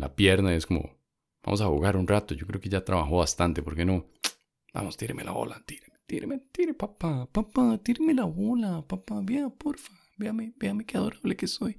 la 0.00 0.14
pierna 0.14 0.54
y 0.54 0.56
es 0.56 0.66
como, 0.66 0.96
vamos 1.42 1.60
a 1.60 1.66
jugar 1.66 1.96
un 1.96 2.06
rato. 2.06 2.34
Yo 2.34 2.46
creo 2.46 2.60
que 2.60 2.70
ya 2.70 2.84
trabajó 2.84 3.18
bastante, 3.18 3.62
¿por 3.62 3.74
qué 3.74 3.84
no? 3.84 4.06
Vamos, 4.74 4.96
tíreme 4.96 5.22
la 5.22 5.32
bola, 5.32 5.62
tíreme, 5.66 5.98
tíreme, 6.06 6.38
tíreme, 6.50 6.72
papá, 6.72 7.28
papá, 7.30 7.76
tíreme 7.76 8.14
la 8.14 8.24
bola, 8.24 8.82
papá, 8.88 9.20
vea, 9.22 9.50
porfa, 9.50 9.92
véame, 10.16 10.54
véame 10.56 10.86
qué 10.86 10.96
adorable 10.96 11.36
que 11.36 11.46
soy. 11.46 11.76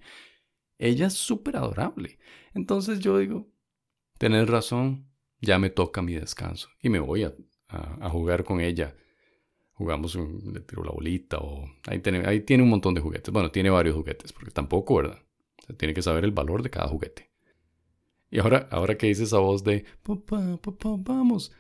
Ella 0.78 1.08
es 1.08 1.14
súper 1.14 1.58
adorable. 1.58 2.20
Entonces 2.54 3.00
yo 3.00 3.18
digo, 3.18 3.48
tenés 4.20 4.48
razón, 4.48 5.08
ya 5.44 5.60
me 5.60 5.70
toca 5.70 6.02
mi 6.02 6.14
descanso 6.14 6.70
y 6.82 6.90
me 6.90 7.00
voy 7.00 7.24
a, 7.24 7.34
jugar 8.10 8.44
con 8.44 8.62
ella. 8.62 8.96
Jugamos, 9.74 10.16
un, 10.16 10.54
le 10.54 10.62
tiro 10.62 10.84
la 10.84 10.92
bolita 10.92 11.40
o 11.40 11.68
ahí 11.88 12.00
tiene, 12.00 12.24
ahí 12.28 12.42
tiene 12.42 12.64
un 12.64 12.70
montón 12.70 12.94
de 12.94 13.02
juguetes. 13.02 13.34
Bueno, 13.34 13.52
tiene 13.52 13.70
varios 13.70 13.96
juguetes, 13.96 14.32
porque 14.32 14.52
tampoco, 14.52 14.96
¿verdad? 14.96 15.20
tiene 15.78 15.94
que 15.94 16.02
saber 16.02 16.24
el 16.24 16.32
valor 16.32 16.62
de 16.62 16.70
cada 16.70 16.88
juguete. 16.88 17.32
Y 18.30 18.40
ahora, 18.40 18.68
ahora 18.72 18.98
que 18.98 19.08
dice 19.08 19.24
esa 19.24 19.40
voz 19.40 19.64
de, 19.64 19.86
papá, 20.04 20.58
papá, 20.58 20.96
vamos. 20.98 21.52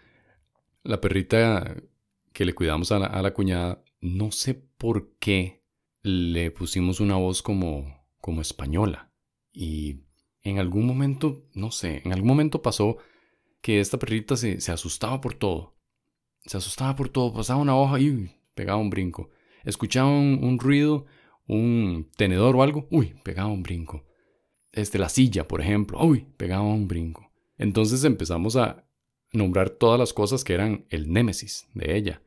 La 0.84 1.00
perrita 1.02 1.76
que 2.32 2.46
le 2.46 2.54
cuidamos 2.54 2.91
a 2.91 3.00
la, 3.00 3.08
a 3.08 3.22
la 3.22 3.34
cuñada, 3.34 3.84
no 4.02 4.32
sé 4.32 4.54
por 4.78 5.13
qué 5.19 5.63
le 6.02 6.52
pusimos 6.52 7.00
una 7.00 7.15
voz 7.15 7.41
como, 7.41 8.06
como 8.19 8.41
española. 8.41 9.12
Y 9.52 10.02
en 10.41 10.60
algún 10.60 10.86
momento, 10.86 11.46
no 11.54 11.72
sé, 11.72 12.02
en 12.04 12.13
algún 12.13 12.28
momento 12.28 12.62
pasó 12.62 12.98
que 13.63 13.80
esta 13.80 13.97
perrita 13.97 14.36
se, 14.36 14.58
asustaba 14.71 15.21
por 15.21 15.36
todo. 15.36 15.73
Se 16.45 16.58
asustaba 16.58 16.97
por 16.97 17.08
todo. 17.08 17.34
Pasaba 17.34 17.62
una 17.62 17.76
hoja 17.78 17.97
y 17.97 18.30
pegaba 18.54 18.78
un 18.78 18.89
brinco. 18.89 19.30
Escuchaba 19.63 20.10
un, 20.10 20.60
ruido, 20.60 21.06
un 21.47 22.12
tenedor 22.17 22.58
o 22.58 22.62
algo, 22.62 22.88
uy, 22.91 23.15
pegaba 23.23 23.47
un 23.47 23.63
brinco. 23.63 24.06
Este, 24.73 24.99
la 24.99 25.08
silla, 25.08 25.47
por 25.47 25.62
ejemplo, 25.62 25.97
uy, 26.04 26.28
pegaba 26.36 26.63
un 26.63 26.89
brinco. 26.89 27.32
Entonces 27.58 28.04
empezamos 28.04 28.58
a 28.58 28.86
nombrar 29.32 29.69
todas 29.69 29.97
las 29.97 30.12
cosas 30.12 30.43
que 30.43 30.54
eran 30.54 30.86
el 30.89 31.13
némesis 31.13 31.65
de 31.73 31.95
ella. 31.95 32.21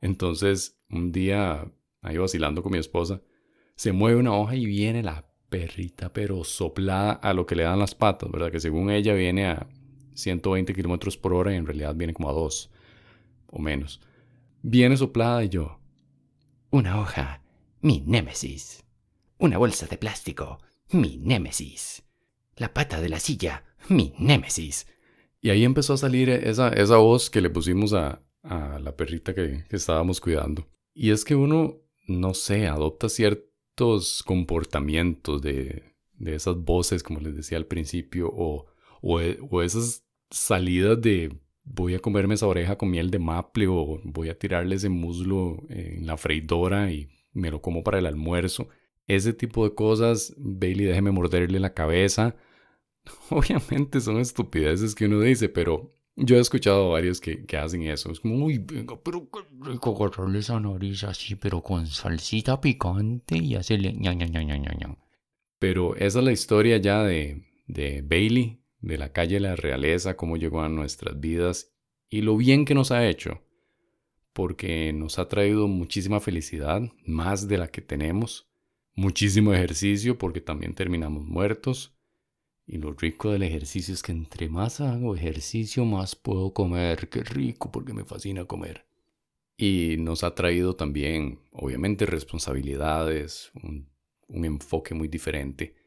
Entonces, 0.00 0.80
un 0.90 1.12
día, 1.12 1.72
ahí 2.00 2.16
vacilando 2.16 2.60
con 2.60 2.72
mi 2.72 2.78
esposa, 2.78 3.22
se 3.76 3.92
mueve 3.92 4.18
una 4.18 4.34
hoja 4.34 4.56
y 4.56 4.66
viene 4.66 5.04
la 5.04 5.32
perrita, 5.48 6.12
pero 6.12 6.42
soplada 6.42 7.12
a 7.12 7.34
lo 7.34 7.46
que 7.46 7.54
le 7.54 7.62
dan 7.62 7.78
las 7.78 7.94
patas, 7.94 8.32
¿verdad? 8.32 8.50
Que 8.50 8.58
según 8.58 8.90
ella 8.90 9.14
viene 9.14 9.46
a 9.46 9.68
120 10.14 10.74
kilómetros 10.74 11.16
por 11.16 11.34
hora 11.34 11.52
y 11.52 11.56
en 11.56 11.66
realidad 11.66 11.94
viene 11.94 12.14
como 12.14 12.30
a 12.30 12.32
2 12.32 12.70
o 13.48 13.58
menos. 13.58 14.00
Viene 14.62 14.96
soplada 14.96 15.44
y 15.44 15.48
yo. 15.48 15.78
Una 16.70 17.00
hoja, 17.00 17.42
mi 17.80 18.02
némesis. 18.06 18.84
Una 19.38 19.58
bolsa 19.58 19.86
de 19.86 19.98
plástico, 19.98 20.60
mi 20.90 21.18
némesis. 21.18 22.04
La 22.56 22.72
pata 22.72 23.00
de 23.00 23.08
la 23.08 23.20
silla, 23.20 23.64
mi 23.88 24.14
némesis. 24.18 24.86
Y 25.40 25.50
ahí 25.50 25.64
empezó 25.64 25.94
a 25.94 25.98
salir 25.98 26.30
esa, 26.30 26.68
esa 26.68 26.96
voz 26.96 27.28
que 27.28 27.40
le 27.40 27.50
pusimos 27.50 27.92
a, 27.92 28.22
a 28.42 28.78
la 28.78 28.96
perrita 28.96 29.34
que, 29.34 29.64
que 29.68 29.76
estábamos 29.76 30.20
cuidando. 30.20 30.68
Y 30.94 31.10
es 31.10 31.24
que 31.24 31.34
uno, 31.34 31.80
no 32.06 32.34
sé, 32.34 32.68
adopta 32.68 33.08
ciertos 33.08 34.22
comportamientos 34.22 35.42
de, 35.42 35.92
de 36.22 36.34
esas 36.36 36.56
voces, 36.56 37.02
como 37.02 37.20
les 37.20 37.34
decía 37.34 37.58
al 37.58 37.66
principio, 37.66 38.30
o, 38.32 38.66
o, 39.02 39.62
esas 39.62 40.04
salidas 40.30 41.00
de 41.00 41.36
voy 41.64 41.94
a 41.94 41.98
comerme 41.98 42.34
esa 42.34 42.46
oreja 42.46 42.78
con 42.78 42.90
miel 42.90 43.10
de 43.10 43.18
maple 43.18 43.66
o 43.68 44.00
voy 44.04 44.28
a 44.30 44.38
tirarle 44.38 44.76
ese 44.76 44.88
muslo 44.88 45.62
en 45.68 46.06
la 46.06 46.16
freidora 46.16 46.90
y 46.90 47.08
me 47.32 47.50
lo 47.50 47.60
como 47.60 47.82
para 47.82 47.98
el 47.98 48.06
almuerzo. 48.06 48.68
Ese 49.06 49.32
tipo 49.32 49.68
de 49.68 49.74
cosas, 49.74 50.34
Bailey, 50.38 50.86
déjeme 50.86 51.10
morderle 51.10 51.60
la 51.60 51.74
cabeza. 51.74 52.36
Obviamente 53.30 54.00
son 54.00 54.18
estupideces 54.18 54.94
que 54.94 55.06
uno 55.06 55.20
dice, 55.20 55.48
pero 55.48 55.92
yo 56.16 56.36
he 56.36 56.40
escuchado 56.40 56.86
a 56.86 56.92
varios 56.92 57.20
que, 57.20 57.44
que 57.44 57.56
hacen 57.56 57.82
eso. 57.82 58.10
Es 58.12 58.20
como, 58.20 58.44
uy, 58.44 58.58
venga, 58.58 58.98
pero 59.02 59.28
qué 59.30 60.38
esa 60.38 60.60
nariz 60.60 61.04
así, 61.04 61.34
pero 61.34 61.62
con 61.62 61.86
salsita 61.86 62.60
picante 62.60 63.36
y 63.38 63.54
hacerle 63.56 63.92
ña. 63.92 64.16
Pero 65.58 65.96
esa 65.96 66.18
es 66.18 66.24
la 66.24 66.32
historia 66.32 66.76
ya 66.78 67.02
de, 67.02 67.44
de 67.66 68.02
Bailey, 68.02 68.61
de 68.82 68.98
la 68.98 69.12
calle 69.12 69.40
la 69.40 69.56
realeza, 69.56 70.16
cómo 70.16 70.36
llegó 70.36 70.60
a 70.60 70.68
nuestras 70.68 71.18
vidas 71.18 71.72
y 72.10 72.20
lo 72.20 72.36
bien 72.36 72.64
que 72.64 72.74
nos 72.74 72.90
ha 72.90 73.08
hecho, 73.08 73.40
porque 74.32 74.92
nos 74.92 75.18
ha 75.18 75.28
traído 75.28 75.68
muchísima 75.68 76.20
felicidad, 76.20 76.82
más 77.06 77.48
de 77.48 77.58
la 77.58 77.68
que 77.68 77.80
tenemos, 77.80 78.50
muchísimo 78.94 79.54
ejercicio, 79.54 80.18
porque 80.18 80.40
también 80.40 80.74
terminamos 80.74 81.24
muertos, 81.24 81.96
y 82.66 82.78
lo 82.78 82.92
rico 82.92 83.30
del 83.30 83.42
ejercicio 83.42 83.94
es 83.94 84.02
que 84.02 84.12
entre 84.12 84.48
más 84.48 84.80
hago 84.80 85.16
ejercicio, 85.16 85.84
más 85.84 86.14
puedo 86.16 86.52
comer, 86.52 87.08
qué 87.08 87.22
rico, 87.22 87.72
porque 87.72 87.92
me 87.92 88.04
fascina 88.04 88.44
comer. 88.44 88.86
Y 89.56 89.96
nos 89.98 90.22
ha 90.22 90.34
traído 90.34 90.76
también, 90.76 91.40
obviamente, 91.52 92.06
responsabilidades, 92.06 93.52
un 93.62 94.44
enfoque 94.44 94.94
muy 94.94 95.08
diferente 95.08 95.81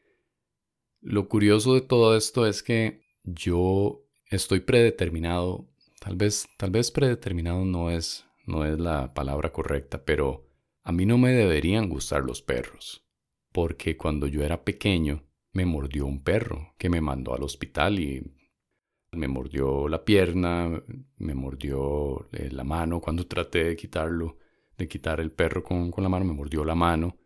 lo 1.06 1.28
curioso 1.28 1.74
de 1.74 1.82
todo 1.82 2.16
esto 2.16 2.46
es 2.46 2.64
que 2.64 3.00
yo 3.22 4.04
estoy 4.28 4.60
predeterminado, 4.60 5.68
tal 6.00 6.16
vez, 6.16 6.48
tal 6.58 6.72
vez 6.72 6.90
predeterminado 6.90 7.64
no 7.64 7.92
es, 7.92 8.26
no 8.44 8.64
es 8.64 8.80
la 8.80 9.14
palabra 9.14 9.52
correcta, 9.52 10.04
pero 10.04 10.48
a 10.82 10.90
mí 10.90 11.06
no 11.06 11.16
me 11.16 11.30
deberían 11.30 11.88
gustar 11.88 12.24
los 12.24 12.42
perros, 12.42 13.06
porque 13.52 13.96
cuando 13.96 14.26
yo 14.26 14.42
era 14.42 14.64
pequeño 14.64 15.22
me 15.52 15.64
mordió 15.64 16.06
un 16.06 16.24
perro 16.24 16.74
que 16.76 16.90
me 16.90 17.00
mandó 17.00 17.34
al 17.34 17.44
hospital 17.44 18.00
y 18.00 18.34
me 19.12 19.28
mordió 19.28 19.88
la 19.88 20.04
pierna, 20.04 20.82
me 21.18 21.34
mordió 21.36 22.28
eh, 22.32 22.50
la 22.50 22.64
mano 22.64 23.00
cuando 23.00 23.28
traté 23.28 23.62
de 23.62 23.76
quitarlo, 23.76 24.38
de 24.76 24.88
quitar 24.88 25.20
el 25.20 25.30
perro 25.30 25.62
con, 25.62 25.92
con 25.92 26.02
la 26.02 26.10
mano, 26.10 26.24
me 26.24 26.34
mordió 26.34 26.64
la 26.64 26.74
mano 26.74 27.16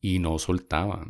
y 0.00 0.20
no 0.20 0.38
soltaba. 0.38 1.08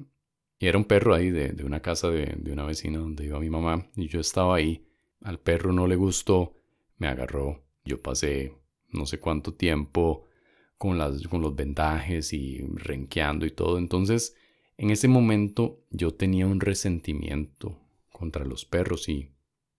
Era 0.66 0.78
un 0.78 0.84
perro 0.84 1.14
ahí 1.14 1.30
de, 1.30 1.52
de 1.52 1.64
una 1.64 1.80
casa 1.80 2.10
de, 2.10 2.34
de, 2.38 2.52
una 2.52 2.64
vecina 2.64 2.98
donde 2.98 3.24
iba 3.24 3.38
mi 3.40 3.50
mamá. 3.50 3.86
Y 3.96 4.08
yo 4.08 4.20
estaba 4.20 4.56
ahí. 4.56 4.86
Al 5.20 5.38
perro 5.40 5.72
no 5.72 5.86
le 5.86 5.96
gustó. 5.96 6.54
Me 6.98 7.08
agarró. 7.08 7.62
Yo 7.84 8.00
pasé 8.00 8.52
no 8.94 9.06
sé 9.06 9.18
cuánto 9.18 9.54
tiempo 9.54 10.26
con, 10.78 10.98
las, 10.98 11.26
con 11.28 11.42
los 11.42 11.54
vendajes 11.54 12.32
y 12.32 12.60
renqueando 12.74 13.44
y 13.44 13.50
todo. 13.50 13.78
Entonces, 13.78 14.36
en 14.76 14.90
ese 14.90 15.08
momento 15.08 15.84
yo 15.90 16.14
tenía 16.14 16.46
un 16.46 16.60
resentimiento 16.60 17.78
contra 18.12 18.44
los 18.44 18.64
perros 18.64 19.08
y 19.08 19.32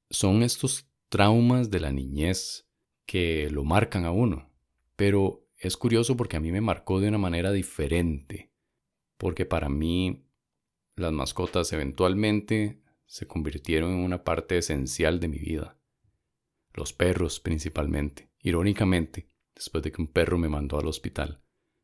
son 0.09 0.43
estos 0.43 0.87
traumas 1.09 1.71
de 1.71 1.79
la 1.79 1.91
niñez 1.91 2.67
que 3.05 3.49
lo 3.49 3.63
marcan 3.63 4.05
a 4.05 4.11
uno. 4.11 4.49
Pero 4.95 5.47
es 5.57 5.77
curioso 5.77 6.15
porque 6.17 6.37
a 6.37 6.39
mí 6.39 6.51
me 6.51 6.61
marcó 6.61 6.99
de 6.99 7.07
una 7.07 7.17
manera 7.17 7.51
diferente. 7.51 8.51
Porque 9.17 9.45
para 9.45 9.69
mí 9.69 10.25
las 10.95 11.11
mascotas 11.11 11.71
eventualmente 11.73 12.81
se 13.05 13.27
convirtieron 13.27 13.91
en 13.91 13.99
una 13.99 14.23
parte 14.23 14.57
esencial 14.57 15.19
de 15.19 15.27
mi 15.27 15.37
vida. 15.37 15.77
Los 16.73 16.93
perros 16.93 17.39
principalmente. 17.39 18.29
Irónicamente, 18.39 19.29
después 19.53 19.83
de 19.83 19.91
que 19.91 20.01
un 20.01 20.07
perro 20.07 20.37
me 20.37 20.49
mandó 20.49 20.79
al 20.79 20.87
hospital, 20.87 21.41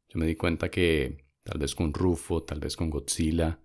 yo 0.10 0.20
me 0.20 0.26
di 0.26 0.36
cuenta 0.36 0.70
que 0.70 1.26
tal 1.44 1.60
vez 1.60 1.74
con 1.76 1.94
Rufo, 1.94 2.44
tal 2.44 2.60
vez 2.60 2.76
con 2.76 2.90
Godzilla 2.90 3.60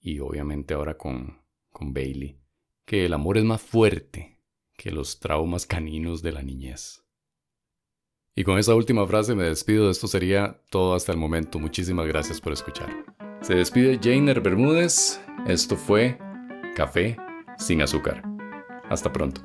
y 0.00 0.18
obviamente 0.20 0.74
ahora 0.74 0.96
con, 0.96 1.40
con 1.70 1.92
Bailey, 1.92 2.38
que 2.84 3.06
el 3.06 3.12
amor 3.12 3.38
es 3.38 3.44
más 3.44 3.62
fuerte 3.62 4.38
que 4.76 4.90
los 4.90 5.20
traumas 5.20 5.66
caninos 5.66 6.22
de 6.22 6.32
la 6.32 6.42
niñez. 6.42 7.02
Y 8.34 8.44
con 8.44 8.58
esa 8.58 8.74
última 8.74 9.06
frase 9.06 9.34
me 9.34 9.44
despido, 9.44 9.90
esto 9.90 10.08
sería 10.08 10.62
todo 10.70 10.94
hasta 10.94 11.12
el 11.12 11.18
momento. 11.18 11.58
Muchísimas 11.58 12.06
gracias 12.06 12.40
por 12.40 12.52
escuchar. 12.52 13.31
Se 13.42 13.56
despide 13.56 13.98
Jainer 14.00 14.40
Bermúdez. 14.40 15.20
Esto 15.46 15.76
fue 15.76 16.16
Café 16.76 17.16
sin 17.58 17.82
azúcar. 17.82 18.22
Hasta 18.88 19.12
pronto. 19.12 19.42